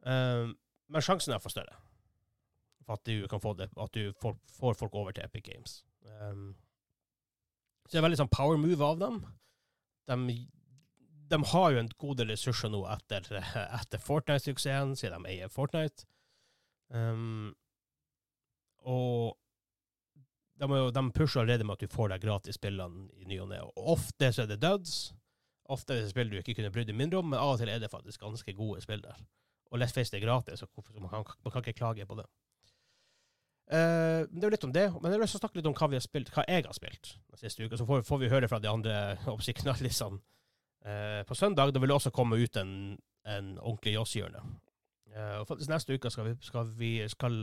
Um, 0.03 0.57
men 0.89 1.05
sjansen 1.05 1.35
er 1.35 1.43
for 1.43 1.53
større 1.53 1.77
for 2.87 2.99
at 2.99 3.05
du 3.09 3.29
kan 3.31 3.43
få 3.43 3.55
det, 3.59 3.71
at 3.77 3.95
du 3.95 4.13
får, 4.21 4.37
får 4.59 4.79
folk 4.81 4.95
over 4.99 5.15
til 5.15 5.25
Epic 5.25 5.45
Games. 5.47 5.79
Um, 6.03 6.53
så 7.87 7.97
det 7.97 8.01
er 8.01 8.07
veldig 8.07 8.21
sånn 8.23 8.33
power 8.33 8.59
move 8.61 8.87
av 8.87 8.99
dem. 9.01 9.21
De, 10.11 10.37
de 11.33 11.41
har 11.53 11.73
jo 11.73 11.83
en 11.83 11.93
god 12.05 12.21
del 12.21 12.33
ressurser 12.35 12.73
nå 12.73 12.83
etter, 12.95 13.29
etter 13.81 14.03
Fortnite-suksessen, 14.03 14.97
siden 14.99 15.27
de 15.27 15.35
eier 15.35 15.53
Fortnite. 15.53 16.07
Um, 16.93 17.53
og 18.83 19.39
de, 20.61 20.69
de, 20.95 21.03
pusher 21.17 21.43
allerede 21.43 21.65
med 21.65 21.79
at 21.79 21.87
du 21.87 21.93
får 21.93 22.13
deg 22.13 22.25
gratis 22.25 22.59
spillene 22.59 23.09
i 23.19 23.27
ny 23.27 23.41
og 23.43 23.51
ne. 23.51 23.63
Ofte 23.77 24.31
så 24.35 24.45
er 24.45 24.53
det 24.53 24.63
duds. 24.63 25.13
Ofte 25.73 25.95
er 25.95 26.03
det 26.03 26.13
spill 26.13 26.31
du 26.31 26.39
ikke 26.39 26.57
kunne 26.59 26.73
brydd 26.75 26.91
deg 26.91 26.99
mindre 26.99 27.23
om, 27.23 27.31
men 27.33 27.41
av 27.41 27.55
og 27.55 27.63
til 27.63 27.71
er 27.73 27.81
det 27.83 27.91
faktisk 27.93 28.23
ganske 28.23 28.55
gode 28.59 28.83
spill 28.85 29.03
der. 29.03 29.19
Og 29.73 29.81
Let's 29.81 29.95
Face 29.97 30.13
det 30.13 30.21
er 30.21 30.27
gratis, 30.27 30.61
så 30.61 30.69
man 31.01 31.09
kan, 31.09 31.25
man 31.45 31.53
kan 31.53 31.65
ikke 31.65 31.79
klage 31.79 32.07
på 32.07 32.19
det. 32.19 32.27
Uh, 33.71 34.27
det 34.29 34.43
er 34.43 34.49
jo 34.49 34.53
litt 34.57 34.67
om 34.67 34.75
det, 34.75 34.89
men 34.99 35.13
jeg 35.13 35.21
vil 35.21 35.29
å 35.29 35.39
snakke 35.39 35.59
litt 35.59 35.69
om 35.71 35.77
hva 35.79 35.89
vi 35.93 35.97
har 35.97 36.05
spilt, 36.05 36.33
hva 36.35 36.45
jeg 36.49 36.67
har 36.67 36.77
spilt 36.77 37.15
siste 37.41 37.65
uka. 37.65 37.79
Så 37.81 37.87
får, 37.89 38.05
får 38.07 38.21
vi 38.23 38.33
høre 38.33 38.51
fra 38.51 38.61
de 38.63 38.71
andre 38.71 39.17
knallissene 39.63 40.21
uh, 40.87 41.23
på 41.29 41.39
søndag. 41.39 41.73
Da 41.73 41.81
vil 41.83 41.93
det 41.93 41.97
også 41.97 42.15
komme 42.15 42.41
ut 42.43 42.59
en, 42.61 42.99
en 43.27 43.57
ordentlig 43.59 43.97
Joss-hjørne. 43.97 44.45
Og 45.13 45.45
faktisk 45.45 45.69
neste 45.69 45.93
uke 45.93 46.09
skal 46.09 46.25
vi, 46.25 46.31
skal, 46.41 46.71
vi, 46.79 46.91
skal 47.13 47.35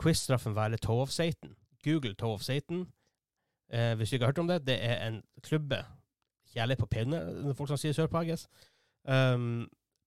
quiz-straffen 0.00 0.54
være 0.56 0.78
Toe 0.80 1.02
of 1.04 1.10
Satan. 1.12 1.52
Google 1.84 2.14
Toe 2.16 2.38
of 2.38 2.42
Satan. 2.42 2.86
Uh, 3.74 3.92
hvis 3.94 4.10
du 4.10 4.16
ikke 4.16 4.24
har 4.24 4.32
hørt 4.32 4.38
om 4.38 4.48
det, 4.48 4.66
det 4.66 4.78
er 4.84 5.06
en 5.06 5.22
klubbe 5.42 5.84
Kjærlighet 6.54 6.78
på 6.78 6.86
pinne, 6.86 7.18
folk 7.58 7.68
som 7.68 7.78
sier 7.80 7.94
sørpå, 7.96 8.20
I 8.22 8.28
guess. 8.28 8.44
Um, 9.10 9.64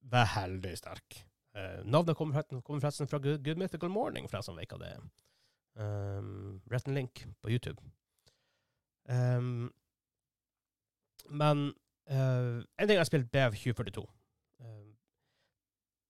veldig 0.07 0.77
sterk. 0.79 1.17
Uh, 1.51 1.81
navnet 1.83 2.15
kommer, 2.15 2.41
kommer 2.63 2.79
fra 2.79 3.19
Good, 3.19 3.57
Mythical 3.60 3.89
Morning, 3.91 4.29
for 4.29 4.38
deg 4.38 4.45
som 4.45 4.55
vet 4.55 4.71
hva 4.71 4.79
det 4.79 4.93
er. 4.93 5.01
Um, 5.78 6.62
Retten 6.72 6.96
link 6.98 7.28
på 7.42 7.52
YouTube. 7.54 7.82
Um, 9.08 9.70
men 11.30 11.74
uh, 12.12 12.63
en 12.63 12.88
ting 12.88 12.98
jeg 12.98 13.04
har 13.04 13.10
spilt 13.10 13.32
BF 13.32 13.60
2042 13.63 14.08
Um, 14.58 14.96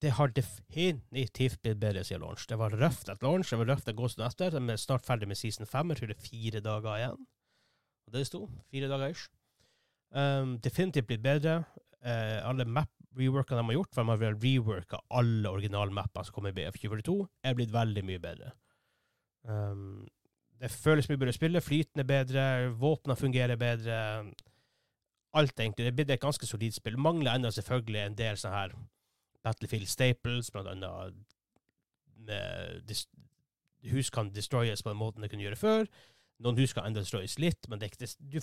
Det 0.02 0.12
har 0.14 0.30
definitivt 0.30 1.62
blitt 1.62 1.80
bedre 1.82 2.04
siden 2.06 2.22
launch. 2.22 2.46
Det 2.48 2.56
var 2.60 2.76
røft 2.78 3.10
etter 3.10 3.26
launch, 3.26 3.50
det 3.50 3.58
var 3.58 3.68
røft 3.72 3.90
en 3.90 3.96
god 3.98 4.22
etter. 4.28 4.54
De 4.54 4.62
er 4.70 4.78
snart 4.78 5.06
ferdig 5.06 5.28
med 5.28 5.36
season 5.36 5.66
5. 5.66 5.90
Jeg 5.90 5.98
tror 5.98 6.12
det 6.12 6.18
er 6.18 6.28
fire 6.28 6.62
dager 6.62 7.00
igjen. 7.00 7.26
Og 8.06 8.14
det 8.14 8.28
sto. 8.30 8.44
Fire 8.72 8.88
dager 8.92 9.10
ish. 9.10 9.26
Um, 10.14 10.60
definitivt 10.62 11.10
blitt 11.10 11.26
bedre. 11.26 11.64
Uh, 12.06 12.40
alle 12.46 12.68
map-reworkene 12.70 13.58
de 13.58 13.66
har 13.72 13.78
gjort, 13.80 13.96
for 13.96 14.04
de 14.06 14.30
har 14.30 14.38
reworka 14.46 15.02
alle 15.10 15.50
originalmappene 15.50 16.30
som 16.30 16.38
kom 16.38 16.48
i 16.48 16.54
BF 16.56 16.78
2042, 16.78 17.18
er 17.44 17.58
blitt 17.58 17.74
veldig 17.74 18.06
mye 18.06 18.22
bedre. 18.22 18.54
Um, 19.48 20.08
det 20.60 20.74
føles 20.74 21.08
mye 21.10 21.20
bedre 21.20 21.34
å 21.36 21.38
spille, 21.38 21.64
flyten 21.64 22.02
er 22.02 22.10
bedre, 22.10 22.44
våpnene 22.82 23.18
fungerer 23.20 23.60
bedre. 23.62 23.98
Alt, 25.38 25.60
egentlig. 25.60 25.86
Det 25.86 25.92
er 25.92 25.98
blitt 26.00 26.14
et 26.16 26.24
ganske 26.24 26.50
solid 26.50 26.74
spill. 26.74 26.98
Mangler 26.98 27.38
ennå 27.38 27.52
selvfølgelig 27.54 28.02
en 28.04 28.18
del 28.18 28.40
sånne 28.42 28.62
her 28.62 28.78
Battlefield 29.46 29.88
staples, 29.88 30.50
blant 30.52 30.68
annet 30.72 31.14
med, 32.28 32.96
hus 33.92 34.10
kan 34.10 34.32
destroyes 34.34 34.84
på 34.84 34.90
den 34.90 35.00
måten 35.00 35.24
det 35.24 35.30
kunne 35.32 35.46
gjøre 35.46 35.60
før. 35.60 35.92
Noen 36.44 36.60
hus 36.60 36.74
kan 36.76 36.88
enda 36.88 37.02
destroyes 37.02 37.38
litt, 37.42 37.70
men 37.70 37.80
det 37.80 37.88
er, 37.88 37.94
ikke, 37.94 38.04
det, 38.04 38.16
du, 38.20 38.40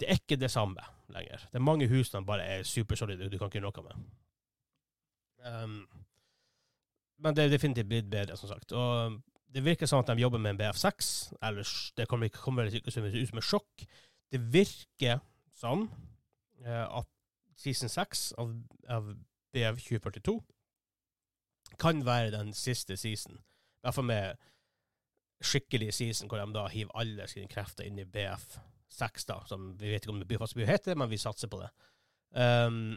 det 0.00 0.08
er 0.08 0.20
ikke 0.20 0.40
det 0.40 0.50
samme 0.52 0.84
lenger. 1.12 1.46
Det 1.52 1.60
er 1.60 1.68
mange 1.68 1.88
hus 1.92 2.10
som 2.12 2.26
bare 2.28 2.48
er 2.56 2.66
supersolide, 2.68 3.30
du 3.30 3.38
kan 3.38 3.52
ikke 3.52 3.60
gjøre 3.60 3.70
noe 3.70 3.86
med. 3.86 4.10
Um, 5.42 5.78
men 7.22 7.36
det 7.36 7.44
er 7.44 7.52
definitivt 7.52 7.90
blitt 7.90 8.10
bedre, 8.10 8.36
som 8.38 8.50
sagt. 8.50 8.74
Og 8.74 9.18
det 9.52 9.64
virker 9.64 9.86
som 9.86 10.02
at 10.02 10.10
de 10.10 10.22
jobber 10.22 10.40
med 10.42 10.54
en 10.54 10.60
BF6. 10.62 11.34
Ellers 11.44 11.92
det 11.96 12.08
kommer 12.10 12.26
ikke 12.28 12.42
komme 12.42 12.66
ut 12.66 12.92
som 12.92 13.06
et 13.06 13.46
sjokk. 13.46 13.84
Det 14.32 14.40
virker 14.52 15.20
sånn 15.60 15.86
at 16.66 17.08
season 17.58 17.90
6 17.92 18.32
av, 18.40 18.54
av 18.90 19.12
BF 19.52 19.82
2042 19.82 20.38
kan 21.80 22.02
være 22.06 22.32
den 22.34 22.52
siste 22.56 22.96
season. 22.96 23.38
I 23.38 23.86
hvert 23.86 23.96
fall 23.96 24.08
med 24.08 24.42
skikkelig 25.42 25.92
season, 25.96 26.30
hvor 26.30 26.38
de 26.38 26.54
da 26.54 26.66
hiver 26.70 26.94
alle 26.98 27.26
sine 27.30 27.50
krefter 27.50 27.86
inn 27.86 27.98
i 27.98 28.06
BF6, 28.06 29.24
da, 29.28 29.40
som 29.48 29.72
vi 29.80 29.90
vet 29.90 30.04
ikke 30.04 30.14
om 30.14 30.20
det 30.22 30.28
blir 30.30 30.42
hva 30.42 30.68
heter, 30.68 30.98
men 30.98 31.10
vi 31.10 31.18
satser 31.20 31.50
på 31.50 31.60
det. 31.62 31.70
Um, 32.32 32.94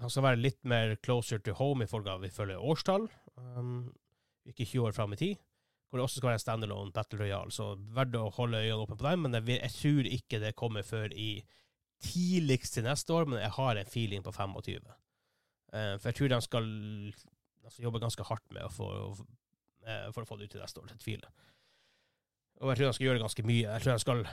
han 0.00 0.12
skal 0.12 0.26
være 0.26 0.40
litt 0.42 0.62
mer 0.68 0.96
closer 1.04 1.40
to 1.40 1.54
home 1.56 1.84
i 1.84 1.90
forhold 1.90 2.08
til 2.08 2.24
vi 2.24 2.32
følger 2.32 2.64
årstall. 2.72 3.06
Um, 3.36 3.92
ikke 4.46 4.64
20 4.64 4.88
år 4.88 4.96
fram 4.96 5.12
i 5.12 5.20
tid. 5.20 5.36
Hvor 5.86 6.00
det 6.00 6.06
også 6.06 6.20
skal 6.20 6.30
være 6.30 6.40
en 6.40 6.44
standalone 6.44 6.92
Battle 6.92 7.20
Royale. 7.20 7.54
Så 7.54 7.68
verdt 7.94 8.18
å 8.18 8.28
holde 8.36 8.62
øynene 8.62 8.82
åpne 8.82 8.98
på 8.98 9.08
dem. 9.08 9.24
Men 9.24 9.38
jeg, 9.38 9.60
jeg, 9.60 9.74
tror 9.78 10.10
ikke 10.18 10.42
det 10.42 10.56
kommer 10.58 10.86
før 10.86 11.14
i 11.14 11.30
tidligst 12.02 12.76
til 12.76 12.84
neste 12.84 13.14
år, 13.14 13.24
men 13.30 13.40
jeg 13.40 13.54
har 13.56 13.80
en 13.80 13.90
feeling 13.90 14.24
på 14.24 14.34
25. 14.34 14.92
Uh, 15.72 15.94
for 15.96 16.10
jeg 16.10 16.18
tror 16.18 16.32
de 16.32 16.40
skal, 16.44 16.70
de 17.66 17.84
jobbe 17.86 18.02
ganske 18.02 18.26
hardt 18.28 18.46
med 18.54 18.66
å 18.66 18.72
få, 18.72 18.90
uh, 19.86 20.08
for 20.14 20.22
å 20.22 20.28
få 20.28 20.38
det 20.38 20.48
ut 20.48 20.56
til 20.56 20.64
neste 20.64 20.82
år. 20.82 20.90
Jeg 20.92 21.04
tviler. 21.04 21.32
Og 22.60 22.70
jeg 22.70 22.78
tror 22.78 22.88
de 22.88 22.96
skal 22.96 23.08
gjøre 23.10 23.24
ganske 23.24 23.46
mye. 23.46 23.68
Jeg 23.68 23.84
tror 23.84 23.92
de 23.92 24.04
skal 24.04 24.26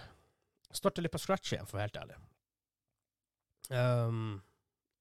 starte 0.74 1.04
litt 1.04 1.14
på 1.14 1.22
scratch 1.22 1.54
igjen, 1.54 1.68
for 1.68 1.78
å 1.78 1.82
være 1.82 1.92
helt 1.92 2.02
ærlig. 2.04 2.20
Um, 3.74 4.42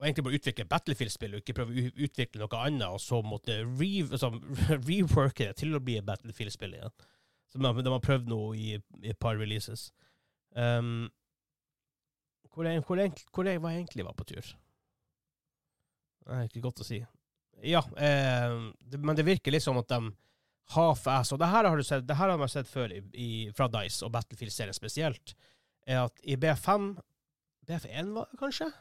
og 0.03 0.09
egentlig 0.09 0.25
bare 0.27 0.39
utvikle 0.41 0.65
Battlefield-spill, 0.67 1.35
og 1.37 1.43
ikke 1.45 1.55
prøve 1.55 1.75
å 1.79 1.91
utvikle 2.03 2.41
noe 2.43 2.59
annet, 2.59 2.89
og 2.91 2.99
så 2.99 3.21
måtte 3.23 3.61
re 3.63 3.91
altså, 4.03 4.33
reworke 4.89 5.47
det 5.47 5.61
til 5.61 5.77
å 5.79 5.81
bli 5.85 6.01
Battlefield-spill 6.03 6.75
igjen. 6.75 6.95
Så 7.53 7.61
de, 7.63 7.71
har 7.71 8.03
prøvd 8.03 8.27
noe 8.33 8.57
i, 8.59 8.73
i, 8.99 9.13
et 9.13 9.19
par 9.23 9.39
releases. 9.39 9.93
Um, 10.59 11.07
hvor, 12.51 12.67
jeg, 12.67 12.83
hvor, 12.89 12.99
jeg, 12.99 13.15
hvor 13.31 13.47
jeg 13.47 13.63
var 13.63 13.77
egentlig 13.77 14.09
var 14.09 14.17
på 14.19 14.27
tur? 14.33 14.51
Det 16.23 16.35
er 16.35 16.51
ikke 16.51 16.65
godt 16.67 16.83
å 16.83 16.89
si. 16.89 16.99
Ja, 17.63 17.85
eh, 17.95 18.59
det, 18.83 18.99
men 18.99 19.15
det 19.15 19.29
virker 19.29 19.55
litt 19.55 19.63
som 19.63 19.79
at 19.79 19.91
de 19.93 20.11
half-ass 20.73 21.31
Og 21.35 21.39
det 21.39 21.51
her 21.53 21.67
har 21.69 21.77
du 21.79 21.85
sett, 21.85 22.07
det 22.09 22.17
her 22.17 22.31
har 22.33 22.41
man 22.41 22.51
sett 22.51 22.67
før 22.67 22.91
i, 22.97 23.03
i, 23.15 23.31
fra 23.55 23.69
Dice, 23.71 24.03
og 24.03 24.11
Battlefield-serien 24.17 24.75
spesielt, 24.75 25.37
er 25.87 26.09
at 26.09 26.23
i 26.27 26.35
BF5 26.41 26.97
BF1, 27.69 28.11
var 28.17 28.27
det 28.33 28.41
kanskje? 28.41 28.73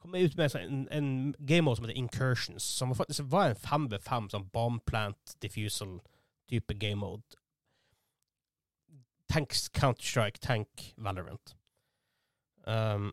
Kom 0.00 0.14
ut 0.14 0.36
med 0.36 0.54
en, 0.56 0.88
en 0.90 1.34
game 1.38 1.76
som 1.76 1.84
heter 1.84 1.98
Incursions, 1.98 2.62
som 2.62 2.94
faktisk 2.94 3.30
var 3.32 3.52
en 3.52 3.62
5v5 3.90 4.30
sånn 4.34 4.48
bomb 4.54 4.82
plant 4.86 5.34
diffusal-type 5.42 6.74
game 6.78 7.02
mode. 7.02 7.38
Tanks 9.28 9.68
Counter-Strike, 9.68 10.40
Tank 10.40 10.92
Valorant. 10.96 11.56
Um, 12.64 13.10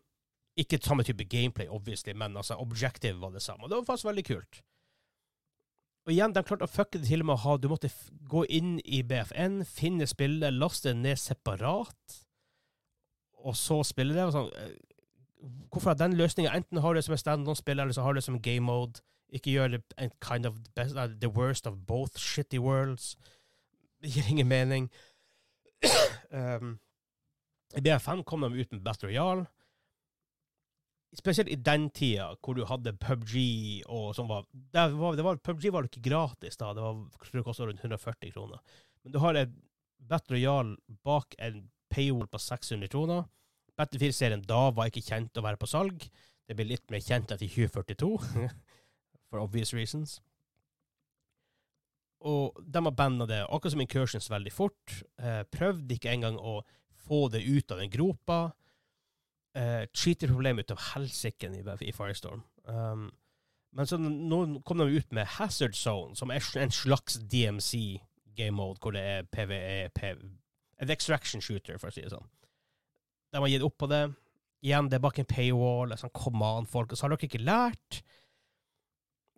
ikke 0.56 0.78
samme 0.80 1.04
type 1.04 1.24
gameplay, 1.28 1.68
obviously, 1.68 2.14
men 2.16 2.36
altså, 2.36 2.56
objective 2.56 3.20
var 3.20 3.34
det 3.34 3.42
samme. 3.42 3.64
Og 3.64 3.70
det 3.70 3.76
var 3.76 3.84
faktisk 3.90 4.08
veldig 4.08 4.24
kult. 4.24 4.62
Og 6.06 6.12
igjen, 6.14 6.32
de 6.32 6.42
klarte 6.46 6.64
å 6.64 6.70
fucke 6.70 7.00
det 7.00 7.08
til 7.10 7.24
og 7.24 7.26
med 7.26 7.34
å 7.34 7.42
ha 7.42 7.56
Du 7.58 7.66
måtte 7.68 7.90
gå 8.30 8.44
inn 8.46 8.76
i 8.84 9.02
BFN, 9.02 9.64
finne 9.66 10.06
spillet, 10.06 10.54
laste 10.54 10.92
det 10.92 11.00
ned 11.00 11.18
separat, 11.18 12.18
og 13.42 13.56
så 13.58 13.80
spille 13.86 14.14
det. 14.14 14.28
Og 14.28 14.36
sånn. 14.36 14.52
Hvorfor 15.70 15.90
at 15.90 15.98
den 15.98 16.16
løsninga? 16.16 16.54
Enten 16.56 16.78
har 16.78 16.92
du 16.92 16.98
det 16.98 17.04
som 17.04 17.14
en 17.14 17.18
standalone-spill, 17.18 17.80
eller 17.80 17.92
så 17.92 18.02
har 18.02 18.12
du 18.12 18.18
det 18.18 18.24
som 18.24 18.42
game 18.42 18.66
mode. 18.66 19.02
Ikke 19.28 19.50
gjør 19.50 19.68
det 19.68 19.82
en 19.98 20.10
kind 20.22 20.46
of 20.46 20.54
best, 20.74 20.96
uh, 20.96 21.06
the 21.20 21.28
worst 21.28 21.66
of 21.66 21.74
both 21.86 22.18
shitty 22.18 22.58
worlds. 22.58 23.16
Det 24.02 24.10
gir 24.10 24.30
ingen 24.30 24.48
mening. 24.48 24.90
um, 26.30 26.78
I 27.76 27.80
BFN 27.80 28.22
kom 28.24 28.40
de 28.40 28.52
ut 28.54 28.72
med 28.72 28.84
Battle 28.84 29.08
Royale. 29.08 29.46
Spesielt 31.16 31.48
i 31.48 31.54
den 31.54 31.90
tida, 31.90 32.34
hvor 32.44 32.54
du 32.54 32.64
hadde 32.68 32.92
PubG 32.92 33.36
og 33.88 34.10
sånn 34.16 34.28
var, 34.28 34.44
var, 34.74 35.22
var 35.24 35.38
PubG 35.40 35.70
var 35.72 35.86
ikke 35.88 36.02
gratis 36.04 36.58
da, 36.60 36.74
det 36.76 36.82
var, 36.84 36.98
tror 37.22 37.40
jeg 37.40 37.46
kostet 37.46 37.70
rundt 37.70 37.84
140 37.84 38.34
kroner. 38.34 38.60
Men 39.02 39.14
du 39.14 39.18
har 39.22 39.38
et 39.38 39.54
Battle 40.06 40.36
Royale 40.36 40.76
bak 41.06 41.34
en 41.38 41.64
paywall 41.90 42.28
på 42.28 42.38
600 42.42 42.90
kroner. 42.92 43.24
Battlefield-serien 43.76 44.44
da 44.48 44.70
var 44.74 44.90
ikke 44.90 45.04
kjent 45.04 45.36
å 45.36 45.44
være 45.44 45.60
på 45.60 45.68
salg. 45.70 46.06
Det 46.46 46.56
ble 46.56 46.68
litt 46.70 46.86
mer 46.92 47.02
kjent 47.02 47.32
etter 47.34 47.48
2042, 47.48 48.10
for 49.28 49.42
obvious 49.42 49.74
reasons. 49.76 50.20
Og 52.26 52.56
de 52.62 52.82
har 52.82 52.94
banda 52.96 53.26
det, 53.28 53.42
akkurat 53.44 53.74
som 53.74 53.82
Incursions, 53.84 54.30
veldig 54.32 54.52
fort. 54.54 54.94
Eh, 55.20 55.42
prøvde 55.52 55.94
ikke 55.94 56.14
engang 56.14 56.38
å 56.40 56.60
få 57.06 57.26
det 57.30 57.44
ut 57.44 57.70
av 57.70 57.82
den 57.82 57.92
gropa. 57.92 58.40
Eh, 59.56 59.84
cheater 59.92 60.32
problemet 60.32 60.66
ut 60.66 60.74
av 60.74 60.82
helsike 60.94 61.52
i, 61.52 61.62
i 61.86 61.94
Firestorm. 61.94 62.42
Um, 62.64 63.10
men 63.76 63.86
så 63.86 63.98
nå 64.00 64.40
kom 64.66 64.80
de 64.80 64.88
ut 64.96 65.12
med 65.14 65.28
Hazard 65.36 65.76
Zone, 65.76 66.16
som 66.16 66.32
er 66.32 66.44
en 66.60 66.72
slags 66.72 67.18
DMC 67.20 68.00
game 68.36 68.56
mode, 68.56 68.80
hvor 68.80 68.96
det 68.96 69.02
er 69.04 69.28
PVE, 69.32 69.90
PV, 69.94 70.22
en 70.82 70.92
extraction 70.92 71.44
shooter, 71.44 71.78
for 71.78 71.92
å 71.92 71.94
si 71.94 72.04
det 72.04 72.12
sånn. 72.12 72.26
De 73.36 73.42
har 73.42 73.52
gitt 73.52 73.64
opp 73.66 73.76
på 73.82 73.88
det. 73.92 74.06
Igjen, 74.64 74.88
det 74.88 74.96
er 74.96 75.02
bak 75.04 75.18
en 75.20 75.28
paywall. 75.28 75.92
Sånn, 76.00 76.14
Kom 76.16 76.40
an, 76.42 76.64
Så 76.66 77.04
Har 77.04 77.12
dere 77.12 77.28
ikke 77.28 77.44
lært? 77.44 78.00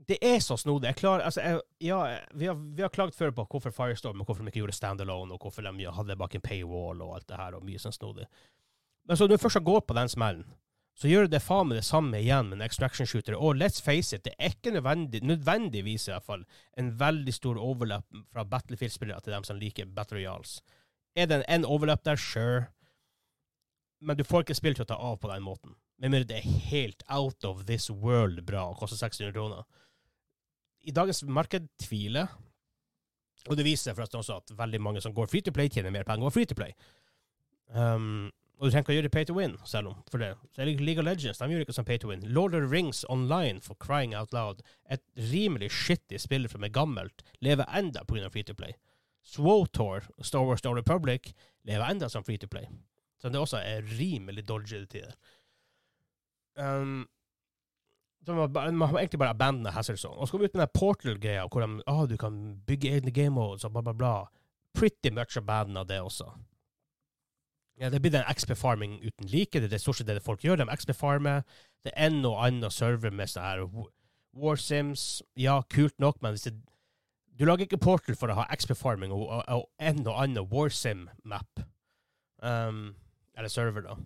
Det 0.08 0.16
er 0.22 0.38
så 0.40 0.56
snodig. 0.56 0.86
Jeg 0.86 1.00
klar, 1.00 1.20
altså, 1.20 1.42
jeg, 1.42 1.60
ja, 1.84 1.98
vi 2.32 2.46
har, 2.46 2.54
vi 2.54 2.84
har 2.84 2.92
klagd 2.94 3.16
før 3.18 3.34
på 3.34 3.44
hvorfor 3.50 3.74
Firestorm 3.74 4.22
og 4.22 4.28
hvorfor 4.30 4.46
de 4.46 4.52
ikke 4.52 4.62
gjorde 4.62 4.76
standalone, 4.78 5.34
og 5.34 5.42
hvorfor 5.42 5.66
de 5.66 5.90
hadde 5.92 6.16
bak 6.16 6.38
en 6.38 6.44
paywall 6.46 7.02
og 7.02 7.16
alt 7.16 7.28
det 7.28 7.40
her, 7.40 7.58
og 7.58 7.66
mye 7.66 7.82
sånn 7.82 7.92
snodig. 7.92 8.28
Men 9.04 9.18
så 9.18 9.26
når 9.26 9.34
du 9.34 9.42
først 9.42 9.66
går 9.66 9.82
på 9.84 9.98
den 9.98 10.08
smellen, 10.08 10.46
så 10.98 11.10
gjør 11.10 11.26
du 11.26 11.34
det 11.34 11.42
faen 11.44 11.68
meg 11.68 11.78
det 11.78 11.86
samme 11.86 12.18
igjen 12.22 12.48
med 12.48 12.58
en 12.58 12.64
extraction 12.64 13.06
shooter. 13.06 13.36
Og 13.36 13.58
let's 13.58 13.82
face 13.84 14.14
it, 14.14 14.24
det 14.24 14.32
er 14.38 14.54
ikke 14.54 14.72
nødvendig, 14.78 15.20
nødvendigvis 15.26 16.08
i 16.08 16.14
hvert 16.14 16.26
fall 16.26 16.46
en 16.78 16.94
veldig 16.98 17.34
stor 17.34 17.60
overlap 17.60 18.06
fra 18.32 18.46
Battlefield-spillere 18.48 19.20
til 19.22 19.36
dem 19.36 19.46
som 19.46 19.60
liker 19.60 19.90
Battle 19.94 20.22
Royals. 20.22 20.62
Er 21.14 21.28
det 21.28 21.42
en, 21.42 21.46
en 21.60 21.68
overlap 21.68 22.02
der? 22.06 22.16
Sure. 22.16 22.70
Men 24.00 24.16
du 24.18 24.24
får 24.24 24.44
ikke 24.44 24.56
spill 24.58 24.76
til 24.78 24.86
å 24.86 24.90
ta 24.92 24.98
av 25.02 25.16
på 25.22 25.30
den 25.32 25.42
måten. 25.42 25.74
Med 25.98 26.12
mindre 26.12 26.28
det 26.30 26.38
er 26.38 26.58
helt 26.70 27.02
out 27.10 27.44
of 27.44 27.64
this 27.66 27.88
world 27.90 28.44
bra 28.46 28.68
og 28.70 28.78
koster 28.78 29.00
600 29.00 29.34
kroner. 29.34 29.64
I 30.86 30.94
dagens 30.94 31.24
marked 31.26 31.66
tviler 31.82 32.28
Og 33.48 33.56
det 33.56 33.64
viser 33.64 33.94
forresten 33.94 34.18
også 34.18 34.36
at 34.40 34.50
veldig 34.58 34.80
mange 34.82 35.00
som 35.00 35.14
går 35.14 35.28
free 35.30 35.40
to 35.40 35.52
play, 35.54 35.70
tjener 35.70 35.92
mer 35.94 36.04
penger 36.04 36.26
på 36.26 36.34
free 36.34 36.48
to 36.48 36.56
play. 36.58 36.74
Um, 37.70 38.30
og 38.58 38.66
du 38.66 38.72
trenger 38.72 38.82
ikke 38.82 38.92
å 38.92 38.96
gjøre 38.96 39.10
pay 39.14 39.26
to 39.28 39.36
win, 39.36 39.54
selv 39.64 39.92
om 39.92 40.00
for 40.10 40.20
det. 40.20 40.32
Så 40.52 40.66
League 40.66 40.98
of 40.98 41.06
Legends 41.06 41.38
de 41.38 41.46
gjør 41.52 41.62
ikke 41.62 41.76
som 41.76 41.86
pay 41.86 42.00
to 42.02 42.10
win. 42.10 42.24
Lord 42.26 42.56
of 42.58 42.64
the 42.64 42.68
Rings 42.68 43.04
Online, 43.08 43.62
for 43.62 43.78
crying 43.78 44.16
out 44.18 44.34
loud, 44.34 44.60
et 44.90 45.04
rimelig 45.30 45.70
shitty 45.70 46.18
spill 46.18 46.48
som 46.50 46.66
er 46.66 46.74
gammelt, 46.74 47.22
lever 47.40 47.70
enda 47.70 48.02
pga. 48.04 48.28
free 48.28 48.42
to 48.42 48.54
play. 48.54 48.74
Swotor, 49.22 50.08
Star 50.22 50.44
Wars 50.44 50.58
Star 50.58 50.74
Republic, 50.74 51.32
lever 51.64 51.86
enda 51.86 52.08
som 52.08 52.24
free 52.24 52.38
to 52.38 52.48
play. 52.48 52.66
Så 53.18 53.28
det 53.28 53.40
også 53.40 53.58
er 53.58 53.86
rimelig 53.98 54.44
dodgy 54.48 54.76
til 54.78 54.88
tider. 54.92 55.14
Um, 56.58 57.06
man, 58.28 58.76
man 58.76 58.88
har 58.88 58.98
egentlig 58.98 59.18
bare 59.18 59.30
abandona 59.34 59.70
Hazard 59.70 59.96
Zone. 59.96 60.16
Og 60.16 60.26
så 60.28 60.32
kommer 60.32 60.46
vi 60.46 60.50
ut 60.50 60.54
med 60.54 60.66
den 60.66 60.74
Portal-greia, 60.80 61.46
hvor 61.48 61.60
de, 61.64 61.82
ah, 61.86 62.04
du 62.10 62.16
kan 62.16 62.60
bygge 62.66 62.92
egne 62.94 63.10
game 63.10 63.30
modes 63.34 63.64
og 63.64 63.72
bla, 63.72 63.80
bla, 63.82 63.92
bla. 63.92 64.12
Pretty 64.74 65.10
much 65.10 65.36
abandona 65.38 65.84
det 65.84 66.00
også. 66.00 66.30
Ja, 67.80 67.90
det 67.90 68.00
blir 68.02 68.10
den 68.10 68.26
XP-farming 68.26 68.98
uten 69.06 69.26
like. 69.30 69.60
Det 69.60 69.72
er 69.72 69.78
stort 69.78 69.96
sett 70.00 70.06
det 70.10 70.22
folk 70.22 70.42
gjør. 70.42 70.56
De 70.58 70.66
XP-farmer. 70.76 71.42
Det 71.84 71.92
er 71.94 72.08
en 72.10 72.24
og 72.26 72.40
annen 72.44 72.70
server 72.74 73.10
med 73.14 73.30
sånne 73.30 73.46
her 73.52 73.60
wa- 73.70 73.90
War 74.38 74.56
Sims. 74.58 75.22
Ja, 75.38 75.60
kult 75.70 75.94
nok, 76.02 76.18
men 76.22 76.34
hvis 76.34 76.42
det, 76.48 76.56
du 77.38 77.44
lager 77.46 77.66
ikke 77.68 77.78
Portal 77.78 78.16
for 78.18 78.30
å 78.30 78.40
ha 78.40 78.48
XP-farming 78.54 79.14
og, 79.14 79.28
og, 79.28 79.44
og 79.48 79.68
en 79.78 80.02
og 80.06 80.18
annen 80.24 80.48
War 80.50 80.74
Sim-map. 80.74 81.62
Um, 82.42 82.96
eller 83.38 83.52
server, 83.52 83.84
da. 83.86 83.96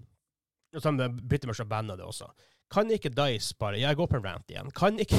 Og 0.72 0.82
så 0.82 0.92
bytter 0.92 1.08
de 1.08 1.28
Pretty 1.28 1.48
much 1.48 1.60
abandona 1.60 1.96
det 1.96 2.06
også. 2.06 2.28
Kan 2.72 2.90
ikke 2.90 3.12
Dice 3.12 3.54
bare 3.58 3.80
Jeg 3.80 3.96
går 3.96 4.06
på 4.08 4.16
en 4.16 4.24
rant 4.24 4.50
igjen. 4.50 4.70
Kan 4.70 4.98
ikke, 5.00 5.16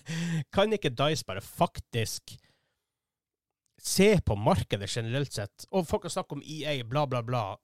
kan 0.54 0.72
ikke 0.72 0.90
Dice 0.90 1.24
bare 1.26 1.40
faktisk 1.40 2.34
se 3.78 4.20
på 4.26 4.34
markedet 4.34 4.90
generelt 4.90 5.32
sett? 5.32 5.66
Og 5.70 5.86
folk 5.86 6.02
har 6.02 6.10
snakket 6.10 6.38
om 6.38 6.42
EA, 6.42 6.82
bla, 6.82 7.06
bla, 7.06 7.22
bla. 7.22 7.56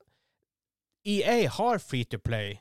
EA 1.04 1.48
har 1.48 1.78
free 1.78 2.04
to 2.04 2.18
play 2.18 2.54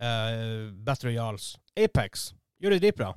uh, 0.00 0.70
Battle 0.72 1.10
Royals. 1.10 1.56
Apex 1.76 2.32
gjør 2.60 2.76
det 2.76 2.82
dritbra. 2.82 3.14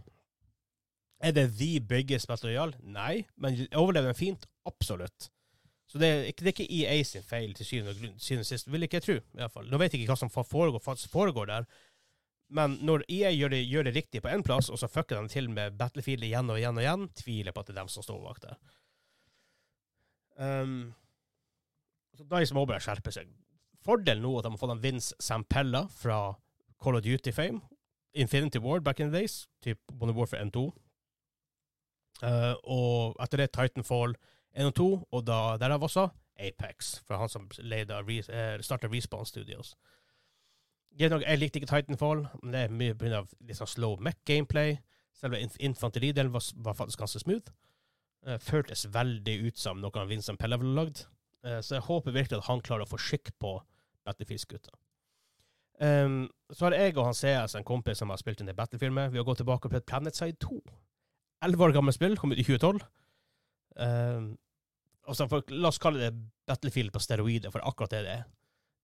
Er 1.19 1.31
det 1.31 1.57
the 1.57 1.79
biggest 1.79 2.27
Battle 2.27 2.49
Royal? 2.49 2.75
Nei, 2.81 3.25
men 3.37 3.67
overlever 3.75 4.13
den 4.13 4.19
fint? 4.19 4.47
Absolutt. 4.65 5.29
Så 5.85 5.99
det 6.01 6.07
er 6.09 6.23
ikke, 6.29 6.43
det 6.45 6.49
er 6.49 6.55
ikke 6.55 6.77
EA 6.79 7.03
sin 7.05 7.25
feil 7.25 7.51
til 7.53 7.67
syvende 7.67 7.91
og 7.93 7.99
grunn- 7.99 8.21
syvende 8.21 8.47
sist, 8.47 8.71
vil 8.71 8.83
ikke 8.87 8.97
jeg 8.97 9.05
tro. 9.05 9.17
i 9.19 9.41
hvert 9.41 9.53
fall. 9.53 9.67
Nå 9.69 9.77
vet 9.77 9.93
jeg 9.93 10.01
ikke 10.01 10.15
hva 10.15 10.17
som 10.17 10.31
foregår, 10.33 10.81
foregår 11.11 11.51
der, 11.51 11.67
men 12.49 12.77
når 12.85 13.03
EA 13.09 13.31
gjør 13.33 13.53
det, 13.53 13.61
gjør 13.69 13.87
det 13.87 13.95
riktig 13.95 14.21
på 14.21 14.29
én 14.29 14.43
plass, 14.45 14.69
og 14.69 14.79
så 14.81 14.89
fucker 14.89 15.21
de 15.21 15.29
til 15.29 15.49
med 15.49 15.77
Battlefield 15.77 16.25
igjen 16.25 16.49
og 16.49 16.59
igjen 16.59 16.77
og 16.77 16.83
igjen, 16.83 17.07
tviler 17.17 17.53
på 17.53 17.61
at 17.61 17.69
det 17.69 17.75
er 17.75 17.81
dem 17.81 17.89
som 17.93 18.05
står 18.05 18.21
bak 18.21 18.41
der. 18.43 18.57
Um, 20.37 20.93
så 22.17 22.25
Dice 22.29 22.53
må 22.53 22.65
bare 22.69 22.83
skjerpe 22.83 23.13
seg. 23.13 23.29
Fordelen 23.85 24.23
nå 24.25 24.33
er 24.33 24.41
at 24.41 24.47
de 24.47 24.53
har 24.53 24.61
fått 24.61 24.73
en 24.75 24.83
Vince 24.83 25.15
Sampella 25.21 25.85
fra 25.89 26.19
Call 26.81 26.97
of 26.99 27.05
Duty 27.05 27.33
Fame. 27.33 27.61
Infinity 28.15 28.61
Ward 28.63 28.83
back 28.83 28.99
in 28.99 29.11
the 29.11 29.19
days, 29.19 29.47
typ 29.61 29.79
Bonnie 29.91 30.15
Warfare 30.15 30.45
N2, 30.49 30.71
Uh, 32.23 32.55
og 32.63 33.17
etter 33.19 33.41
det 33.41 33.49
Titanfall 33.51 34.13
1 34.55 34.71
og 34.71 34.75
2, 34.75 34.87
og 35.11 35.27
da, 35.27 35.39
derav 35.59 35.83
også 35.83 36.07
Apex, 36.39 36.99
fra 37.07 37.19
han 37.19 37.29
som 37.31 37.47
re, 37.59 37.81
eh, 37.81 38.61
starta 38.63 38.87
Respawn 38.91 39.25
Studios. 39.25 39.75
Jeg 40.99 41.39
likte 41.39 41.59
ikke 41.59 41.67
Titanfall, 41.67 42.27
men 42.43 42.53
det 42.53 42.61
er 42.61 42.71
mye 42.71 42.95
pga. 42.95 43.25
Liksom 43.43 43.65
sånn 43.67 43.73
slow 43.73 43.97
mech-gameplay. 43.99 44.77
Selve 45.15 45.41
infanteridelen 45.59 46.31
var, 46.31 46.43
var 46.63 46.77
faktisk 46.79 46.99
ganske 47.03 47.19
smooth. 47.19 47.51
Uh, 48.25 48.37
føltes 48.41 48.87
veldig 48.93 49.35
ut 49.47 49.59
som 49.59 49.81
noe 49.83 50.05
Vincent 50.09 50.39
Pelle 50.39 50.57
ville 50.57 50.75
lagd. 50.75 51.03
Uh, 51.45 51.59
så 51.59 51.77
jeg 51.77 51.85
håper 51.89 52.15
virkelig 52.15 52.39
at 52.39 52.47
han 52.47 52.63
klarer 52.63 52.87
å 52.87 52.89
få 52.89 52.99
skikk 52.99 53.33
på 53.43 53.57
Battlefield-gutta. 54.07 54.71
Um, 55.83 56.29
så 56.55 56.69
har 56.69 56.77
jeg 56.77 56.95
og 56.95 57.09
han 57.09 57.17
CS, 57.17 57.57
en 57.59 57.67
kompis 57.67 57.99
som 57.99 58.09
har 58.09 58.19
spilt 58.21 58.39
inn 58.39 58.49
i 58.49 58.55
Battlefield 58.55 58.95
med, 58.95 59.11
vi 59.11 59.19
har 59.19 59.27
gått 59.27 59.43
tilbake 59.43 59.69
prøvd 59.69 59.87
PlanetSide 59.89 60.39
2. 60.39 60.61
Elleve 61.43 61.67
år 61.67 61.75
gammelt 61.75 61.97
spill, 61.97 62.15
kom 62.17 62.31
ut 62.31 62.39
i 62.39 62.47
2012. 62.47 62.79
Um, 63.75 64.29
og 65.05 65.17
så 65.17 65.27
for, 65.29 65.45
la 65.53 65.69
oss 65.69 65.81
kalle 65.81 66.01
det 66.01 66.15
Battlefield 66.45 66.93
på 66.93 67.01
steroider, 67.01 67.53
for 67.53 67.63
akkurat 67.65 67.95
det 67.95 68.03
det 68.05 68.15
er. 68.19 68.25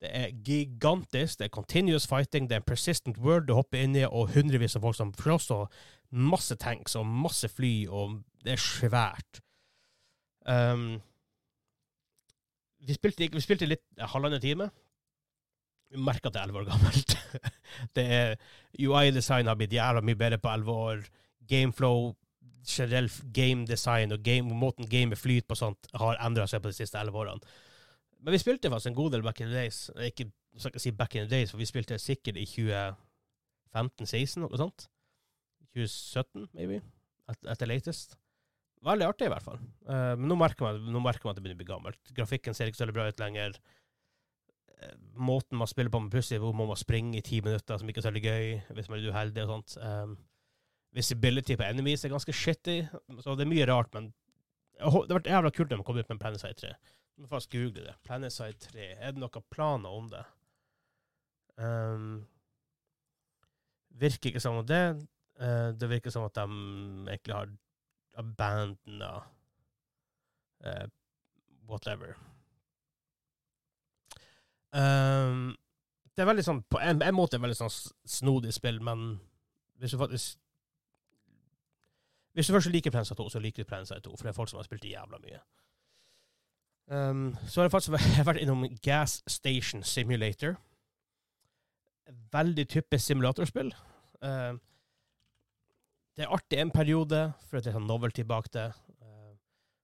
Det 0.01 0.09
er 0.17 0.31
gigantisk, 0.45 1.39
det 1.39 1.45
er 1.45 1.53
continuous 1.53 2.07
fighting, 2.09 2.47
det 2.49 2.55
er 2.55 2.63
en 2.63 2.65
persistent 2.65 3.19
world 3.21 3.45
du 3.47 3.53
hopper 3.53 3.83
inn 3.83 3.93
i, 3.95 4.01
og 4.07 4.31
hundrevis 4.33 4.75
av 4.75 4.87
folk 4.87 4.97
som 4.97 5.13
slåss, 5.13 5.51
og 5.53 5.69
masse 6.11 6.57
tanks 6.57 6.97
og 6.97 7.05
masse 7.05 7.49
fly, 7.53 7.85
og 7.85 8.21
det 8.41 8.55
er 8.55 8.63
svært. 8.63 9.41
Um, 10.49 10.95
vi, 12.81 12.95
spilte, 12.97 13.29
vi 13.29 13.43
spilte 13.43 13.69
litt 13.69 13.85
halvannen 14.13 14.41
time. 14.41 14.71
Vi 15.91 16.01
merka 16.01 16.29
at 16.29 16.33
det 16.33 16.41
er 16.41 16.47
elleve 16.47 16.63
år 16.63 16.71
gammelt. 16.71 17.15
det 17.97 18.05
er 18.17 18.35
UI-design 18.79 19.51
har 19.51 19.59
blitt 19.59 19.75
jævla 19.75 20.01
mye 20.01 20.17
bedre 20.17 20.41
på 20.41 20.49
elleve 20.49 20.77
år. 20.87 21.05
Gameflow, 21.51 22.15
generell 22.67 23.09
game 23.33 23.65
design 23.67 24.13
og 24.15 24.23
game, 24.23 24.53
måten 24.55 24.89
gamet 24.89 25.19
flyter 25.19 25.47
på 25.49 25.57
sånt, 25.59 25.89
har 25.97 26.19
endra 26.25 26.47
seg 26.47 26.61
på 26.63 26.71
de 26.71 26.77
siste 26.77 26.99
elleve 26.99 27.21
årene. 27.23 27.41
Men 28.21 28.35
vi 28.35 28.41
spilte 28.41 28.69
faktisk 28.69 28.91
en 28.91 28.97
god 28.97 29.11
del 29.15 29.25
back 29.25 29.41
in 29.41 29.49
the 29.49 29.57
days. 29.57 29.89
Ikke, 30.05 30.29
skal 30.57 30.73
ikke 30.73 30.83
si 30.83 30.91
back 30.91 31.15
in 31.15 31.25
the 31.25 31.31
days, 31.35 31.51
for 31.51 31.61
vi 31.61 31.69
spilte 31.69 31.97
sikkert 32.01 32.37
i 32.37 32.45
2015-16, 32.45 34.43
noe 34.43 34.61
sånt. 34.61 34.87
2017, 35.71 36.49
maybe, 36.53 36.81
at 37.27 37.57
the 37.57 37.69
latest. 37.69 38.17
Veldig 38.85 39.05
artig, 39.05 39.27
i 39.29 39.33
hvert 39.33 39.45
fall. 39.45 39.59
Uh, 39.85 40.15
men 40.17 40.27
nå 40.31 40.37
merker, 40.41 40.65
man, 40.65 40.89
nå 40.93 41.01
merker 41.03 41.27
man 41.27 41.35
at 41.35 41.39
det 41.39 41.45
begynner 41.45 41.59
å 41.59 41.61
bli 41.61 41.69
gammelt. 41.69 42.13
Grafikken 42.17 42.57
ser 42.57 42.69
ikke 42.69 42.79
så 42.79 42.87
veldig 42.87 42.97
bra 42.97 43.05
ut 43.09 43.21
lenger. 43.21 43.59
Uh, 44.81 44.95
måten 45.29 45.59
man 45.61 45.69
spiller 45.69 45.93
på, 45.93 46.01
med 46.01 46.13
pussy, 46.13 46.39
hvor 46.41 46.55
må 46.57 46.65
man 46.69 46.79
springe 46.79 47.19
i 47.19 47.25
ti 47.25 47.43
minutter, 47.45 47.77
som 47.77 47.89
ikke 47.89 48.01
er 48.01 48.07
så 48.07 48.11
veldig 48.11 48.25
gøy, 48.25 48.47
hvis 48.77 48.89
man 48.89 48.97
er 48.97 49.13
uheldig 49.13 49.45
og 49.45 49.53
sånt. 49.53 49.77
Um, 49.85 50.17
visibility 50.95 51.55
på 51.55 51.63
enemies 51.67 52.05
er 52.05 52.13
ganske 52.13 52.33
shitty. 52.35 52.81
Så 53.23 53.35
det 53.35 53.45
er 53.45 53.51
mye 53.51 53.67
rart, 53.69 53.93
men 53.95 54.11
det 54.81 54.89
har 54.89 55.07
vært 55.07 55.29
jævla 55.29 55.51
kult 55.53 55.71
når 55.71 55.81
de 55.81 55.87
kommer 55.87 56.03
ut 56.03 56.11
med 56.11 56.21
PlanetSide 56.21 56.59
3. 56.61 56.73
Jeg 57.21 57.23
må 57.23 57.29
faktisk 57.29 57.55
google 57.55 57.85
det. 57.85 57.95
Planetside 58.07 58.57
3. 58.65 58.85
Er 58.97 59.13
det 59.13 59.21
noen 59.21 59.47
planer 59.53 59.97
om 59.97 60.09
det? 60.09 60.23
Um, 61.61 62.23
virker 64.01 64.31
ikke 64.31 64.41
som 64.43 64.57
om 64.61 64.65
det. 64.67 64.83
Uh, 65.41 65.69
det 65.77 65.89
virker 65.89 66.13
som 66.13 66.25
at 66.25 66.35
de 66.35 66.47
egentlig 67.11 67.35
har 67.35 67.53
abandona 68.17 69.13
uh, 70.65 70.87
whatever. 71.69 72.17
Um, 74.73 75.53
det 76.15 76.23
er 76.23 76.31
veldig 76.31 76.45
sånn, 76.45 76.63
På 76.71 76.79
en, 76.79 77.01
en 77.03 77.15
måte 77.15 77.39
veldig 77.41 77.59
sånn 77.59 77.73
snodig 78.07 78.53
spill, 78.55 78.81
men 78.83 79.19
hvis 79.79 79.93
du 79.93 79.99
faktisk 79.99 80.40
Hvis 82.33 82.47
du 82.47 82.53
først 82.53 82.71
liker 82.71 82.91
Prensa 82.91 83.15
2, 83.15 83.29
så 83.29 83.39
liker 83.39 83.63
du 83.63 83.69
Prensa 83.69 83.99
2, 83.99 84.15
for 84.15 84.23
det 84.23 84.31
er 84.31 84.37
folk 84.37 84.49
som 84.49 84.59
har 84.59 84.67
spilt 84.67 84.83
det 84.83 84.93
jævla 84.93 85.19
mye. 85.23 85.39
Um, 86.91 87.37
så 87.47 87.61
har 87.61 87.65
jeg 87.65 87.71
faktisk 87.71 87.95
vært 88.29 88.41
innom 88.41 88.65
Gas 88.83 89.21
Station 89.27 89.83
Simulator. 89.83 90.55
Veldig 92.31 92.67
typisk 92.67 93.05
simulatorspill. 93.05 93.73
Uh, 94.23 94.55
det 96.17 96.25
er 96.25 96.33
artig 96.35 96.59
en 96.59 96.71
periode, 96.71 97.31
for 97.47 97.59
det 97.59 97.71
er 97.71 97.77
sånn 97.77 97.87
novelty 97.87 98.23
bak 98.27 98.51
det. 98.55 98.69
Uh, 99.01 99.35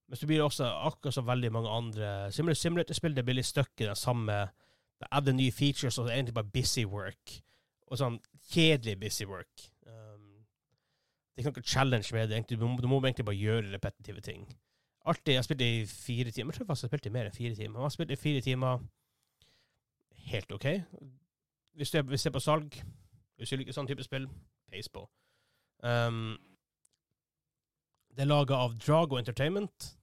men 0.08 0.20
så 0.20 0.28
blir 0.28 0.40
det 0.42 0.48
også, 0.48 0.68
akkurat 0.88 1.16
som 1.16 1.28
veldig 1.28 1.52
mange 1.56 1.72
andre 1.72 2.16
simulatorspill, 2.32 3.16
det 3.16 3.26
blir 3.28 3.40
litt 3.40 3.50
stuck 3.50 3.72
i 3.80 3.88
den 3.90 4.00
samme 4.00 4.48
det 4.98 5.08
adder 5.12 5.36
nye 5.38 5.52
features, 5.52 5.98
og 5.98 6.06
det 6.06 6.14
er 6.14 6.16
egentlig 6.16 6.34
bare 6.34 6.54
busy 6.54 6.84
work. 6.86 7.36
Og 7.88 8.00
sånn 8.02 8.18
kjedelig 8.52 8.98
busy 9.00 9.28
work. 9.30 9.68
Det 11.38 11.46
er 11.46 11.52
ikke 11.52 11.62
noe 11.62 11.70
challenge 11.70 12.10
med 12.14 12.32
det. 12.32 12.50
Du 12.50 12.66
må, 12.66 12.82
du 12.82 12.88
må 12.90 12.98
egentlig 13.06 13.26
bare 13.26 13.38
gjøre 13.38 13.74
repetitive 13.74 14.22
ting. 14.22 14.48
Alltid, 15.06 15.34
Jeg 15.34 15.38
har 15.38 15.44
spilt 15.44 15.62
i 15.62 15.86
fire 15.86 16.32
timer. 16.32 16.52
Jeg 16.52 16.58
tror 16.58 16.66
faktisk 16.66 16.84
jeg 16.84 16.88
har 16.90 16.98
spilt 16.98 17.06
i 17.06 17.10
mer 17.14 17.26
enn 17.26 17.36
fire 17.36 17.56
timer. 17.56 17.80
Jeg 17.80 17.86
har 17.86 17.90
spilt 17.90 18.12
i 18.12 18.16
fire 18.16 18.42
timer 18.42 18.80
helt 20.32 20.52
OK. 20.52 20.66
Hvis 21.74 21.92
hvis 21.92 22.26
er 22.26 22.32
på 22.32 22.40
salg, 22.40 22.82
hvis 23.38 23.50
du 23.50 23.56
liker 23.56 23.74
sånn 23.74 23.88
type 23.88 24.04
spill, 24.04 24.26
pace 24.72 24.90
på. 24.90 25.06
Um, 25.84 26.40
det 28.16 28.26
er 28.26 28.32
laga 28.32 28.58
av 28.58 28.74
Drago 28.82 29.20
Entertainment. 29.22 29.94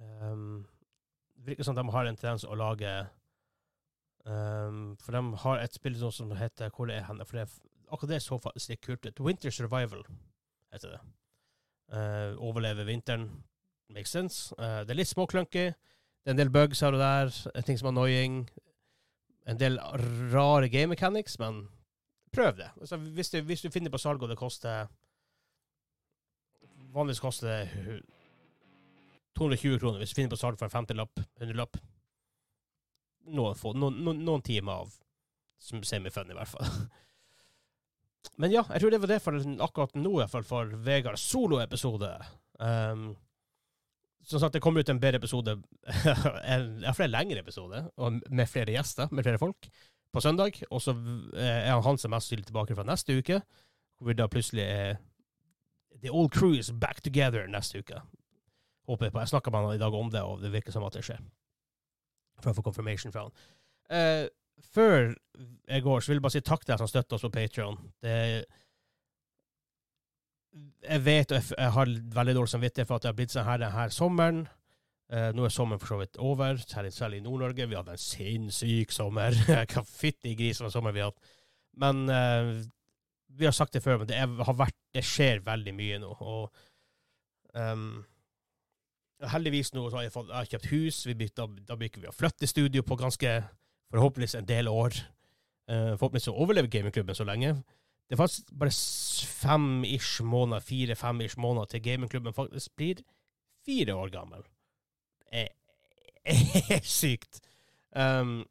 Um, 0.00 0.66
det 1.36 1.46
virker 1.46 1.64
som 1.64 1.78
de 1.78 1.86
har 1.90 2.06
en 2.06 2.16
tendens 2.16 2.44
å 2.44 2.58
lage 2.58 3.06
Um, 4.26 4.96
for 5.00 5.12
de 5.16 5.36
har 5.42 5.62
et 5.62 5.74
spill 5.74 5.94
som 6.12 6.30
heter 6.36 6.68
Hvor 6.76 6.90
er 6.92 7.06
henne? 7.06 7.24
For 7.24 7.38
det 7.38 7.46
er, 7.46 7.54
akkurat 7.88 8.10
det 8.10 8.22
så 8.22 8.36
faktisk 8.38 8.68
litt 8.68 8.82
kult. 8.84 9.20
Winter 9.20 9.50
Survival 9.50 10.04
heter 10.72 10.96
det. 10.96 11.00
Uh, 11.90 12.38
overleve 12.38 12.86
vinteren. 12.86 13.28
Makes 13.90 14.10
sense. 14.14 14.54
Uh, 14.58 14.82
det 14.86 14.94
er 14.94 15.00
litt 15.00 15.10
småklunky. 15.10 15.70
Det 16.20 16.30
er 16.30 16.36
en 16.36 16.40
del 16.40 16.52
bugs 16.52 16.80
her 16.84 16.94
og 16.94 17.02
der. 17.02 17.32
Ting 17.66 17.78
som 17.78 17.90
er 17.90 17.94
annoying. 17.94 18.40
En 19.48 19.58
del 19.58 19.80
rare 20.32 20.68
game 20.68 20.92
mechanics, 20.94 21.38
men 21.38 21.64
prøv 22.32 22.56
det. 22.56 22.70
Altså, 22.80 22.96
hvis, 22.96 23.30
du, 23.30 23.40
hvis, 23.40 23.62
du, 23.62 23.70
finner 23.70 23.90
på 23.90 23.98
salg 23.98 24.22
og 24.22 24.28
det 24.28 24.38
koster 24.38 24.86
Vanligvis 26.90 27.20
koster 27.20 27.48
det 27.48 28.02
220 29.38 29.78
kroner. 29.78 29.98
Hvis 29.98 30.10
du 30.10 30.14
finner 30.14 30.30
på 30.30 30.36
salg 30.36 30.58
for 30.58 30.66
en 30.66 30.84
50-lapp, 30.84 31.20
100-lapp 31.40 31.76
noen, 33.30 33.54
få, 33.54 33.72
noen, 33.78 34.24
noen 34.24 34.42
timer 34.42 34.82
av 34.82 34.94
som 35.60 35.82
semifun, 35.84 36.30
i 36.30 36.36
hvert 36.36 36.50
fall. 36.50 36.66
Men 38.40 38.52
ja, 38.52 38.64
jeg 38.72 38.82
tror 38.82 38.92
det 38.92 39.00
var 39.02 39.10
det 39.12 39.20
for 39.24 39.40
akkurat 39.66 39.96
nå, 39.96 40.12
i 40.12 40.22
hvert 40.22 40.32
fall 40.32 40.46
for 40.48 40.72
Vegards 40.84 41.24
soloepisode. 41.30 42.10
Um, 42.60 43.10
som 44.22 44.40
sagt, 44.40 44.54
det 44.54 44.62
kommer 44.62 44.80
ut 44.80 44.88
en 44.88 45.00
bedre 45.00 45.20
episode, 45.20 45.56
iallfall 45.88 47.08
en 47.08 47.14
lengre 47.14 47.40
episode, 47.40 47.82
med 48.28 48.48
flere 48.48 48.76
gjester, 48.76 49.08
med 49.10 49.24
flere 49.24 49.40
folk, 49.40 49.68
på 50.12 50.20
søndag. 50.20 50.60
Og 50.70 50.82
så 50.82 50.94
eh, 51.34 51.68
er 51.70 51.80
han 51.80 51.98
som 51.98 52.12
mest 52.12 52.28
sannsynlig 52.28 52.50
tilbake 52.50 52.76
fra 52.76 52.84
neste 52.86 53.16
uke, 53.16 53.40
hvor 54.00 54.16
da 54.16 54.28
plutselig 54.30 54.64
er 54.64 55.00
The 56.00 56.10
old 56.10 56.30
crew 56.32 56.54
is 56.56 56.70
back 56.72 57.02
together 57.02 57.46
neste 57.48 57.82
uke. 57.82 57.98
Håper 58.88 59.06
jeg 59.06 59.12
på. 59.12 59.20
Jeg 59.20 59.28
snakka 59.28 59.50
med 59.50 59.66
han 59.66 59.74
i 59.74 59.82
dag 59.82 59.94
om 59.94 60.10
det, 60.10 60.22
og 60.22 60.42
det 60.42 60.52
virker 60.52 60.72
som 60.72 60.84
at 60.84 60.96
det 60.96 61.04
skjer 61.04 61.20
for 62.40 62.52
å 62.52 62.56
få 62.56 62.64
confirmation 62.64 63.12
fra 63.12 63.26
han. 63.26 63.34
Uh, 63.90 64.26
før 64.74 65.12
jeg 65.68 65.82
går, 65.82 66.00
så 66.00 66.10
vil 66.10 66.18
jeg 66.18 66.24
bare 66.24 66.36
si 66.36 66.42
takk 66.44 66.64
til 66.64 66.72
deg 66.74 66.82
som 66.82 66.90
støtter 66.90 67.16
oss 67.16 67.26
på 67.26 67.32
Patrion. 67.34 67.78
Jeg 70.80 71.04
vet 71.04 71.32
og 71.32 71.52
jeg 71.56 71.74
har 71.76 71.92
veldig 72.16 72.34
dårlig 72.36 72.52
samvittighet 72.54 72.88
for 72.88 72.98
at 72.98 73.04
det 73.04 73.12
har 73.12 73.18
blitt 73.20 73.34
sånn 73.34 73.46
her 73.46 73.62
denne 73.62 73.86
sommeren. 73.94 74.42
Eh, 75.10 75.30
nå 75.34 75.46
er 75.46 75.54
sommeren 75.54 75.80
for 75.82 75.94
så 75.94 76.00
vidt 76.00 76.18
over, 76.22 76.58
særlig, 76.62 77.18
i 77.18 77.24
Nord-Norge. 77.24 77.66
Vi 77.66 77.78
hadde 77.78 77.96
en 77.96 78.02
sinnssyk 78.02 78.92
sommer. 78.94 79.34
Hva 79.72 79.82
fytti 79.86 80.36
grisen 80.38 80.68
av 80.68 80.74
sommer 80.74 80.94
vi 80.94 81.02
har 81.02 81.10
hatt. 81.10 81.32
Men 81.82 82.04
eh, 82.10 82.52
vi 83.38 83.46
har 83.46 83.54
sagt 83.56 83.74
det 83.74 83.82
før, 83.82 84.02
men 84.02 84.10
det, 84.10 84.18
er, 84.18 84.30
har 84.46 84.58
vært, 84.58 84.78
det 84.94 85.04
skjer 85.06 85.42
veldig 85.46 85.74
mye 85.74 85.98
nå. 86.02 86.14
Og 86.20 86.62
um, 87.54 88.02
Heldigvis 89.30 89.74
nå 89.74 89.82
så 89.90 89.98
har 89.98 90.06
jeg, 90.06 90.14
fått, 90.14 90.30
jeg 90.30 90.38
har 90.38 90.50
kjøpt 90.54 90.70
hus. 90.72 91.00
Vi 91.06 91.16
bytter, 91.18 91.58
da 91.68 91.76
bruker 91.78 92.02
vi 92.02 92.08
å 92.08 92.14
flytte 92.16 92.48
studio 92.48 92.82
på 92.86 92.96
ganske 93.00 93.34
forhåpentligvis 93.90 94.34
en 94.34 94.48
del 94.48 94.68
år. 94.68 94.94
Uh, 95.70 95.96
forhåpentligvis 95.96 96.28
så 96.28 96.34
overlever 96.34 96.68
gamingklubben 96.68 97.14
så 97.14 97.24
lenge. 97.24 97.54
Det 98.08 98.16
er 98.16 98.20
faktisk 98.20 98.52
bare 98.58 98.74
fem-ish 99.26 100.22
måneder, 100.22 100.60
fire-fem-ish 100.60 101.38
måneder 101.38 101.64
til 101.64 101.82
gamingklubben 101.82 102.34
faktisk 102.34 102.76
blir 102.76 103.02
fire 103.66 103.94
år 103.94 104.08
gammel. 104.08 104.42
Det 105.32 105.48
er 106.74 106.80
sykt. 106.82 107.40
Um, 107.96 108.44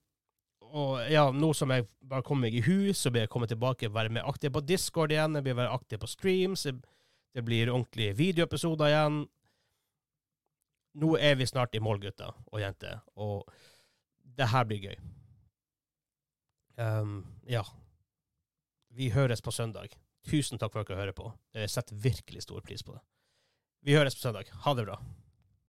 og 0.60 1.12
ja, 1.12 1.32
nå 1.32 1.54
som 1.54 1.72
jeg 1.72 1.88
bare 2.10 2.24
kommer 2.24 2.48
meg 2.48 2.56
i 2.56 2.62
hus, 2.62 2.98
så 2.98 3.12
blir 3.12 3.26
jeg 3.26 3.30
kommet 3.30 3.50
tilbake 3.50 3.88
og 3.88 3.96
være 3.96 4.14
mer 4.14 4.28
aktiv 4.30 4.52
på 4.54 4.62
Discord 4.62 5.12
igjen. 5.12 5.36
Jeg 5.36 5.44
blir 5.44 5.58
være 5.58 5.76
aktiv 5.76 5.98
på 6.00 6.08
streams. 6.08 6.68
Det 7.36 7.46
blir 7.46 7.72
ordentlige 7.72 8.16
videoepisoder 8.16 8.88
igjen 8.88 9.26
nå 10.98 11.16
er 11.18 11.38
vi 11.40 11.48
snart 11.48 11.76
i 11.76 11.84
mål, 11.84 12.02
gutter 12.04 12.36
og 12.50 12.62
jenter, 12.62 13.02
og 13.16 13.50
det 14.38 14.50
her 14.50 14.68
blir 14.68 14.90
gøy. 14.90 14.96
Um, 16.80 17.26
ja. 17.48 17.66
Vi 18.96 19.10
høres 19.12 19.42
på 19.42 19.52
søndag. 19.52 19.92
Tusen 20.28 20.60
takk 20.60 20.74
for 20.74 20.84
at 20.84 20.90
dere 20.90 21.02
hører 21.02 21.16
på. 21.16 21.32
Jeg 21.56 21.72
setter 21.72 22.00
virkelig 22.00 22.46
stor 22.46 22.64
pris 22.64 22.84
på 22.84 22.96
det. 22.96 23.02
Vi 23.86 23.96
høres 23.96 24.16
på 24.16 24.24
søndag. 24.24 24.52
Ha 24.66 24.74
det 24.76 24.88
bra. 24.88 25.00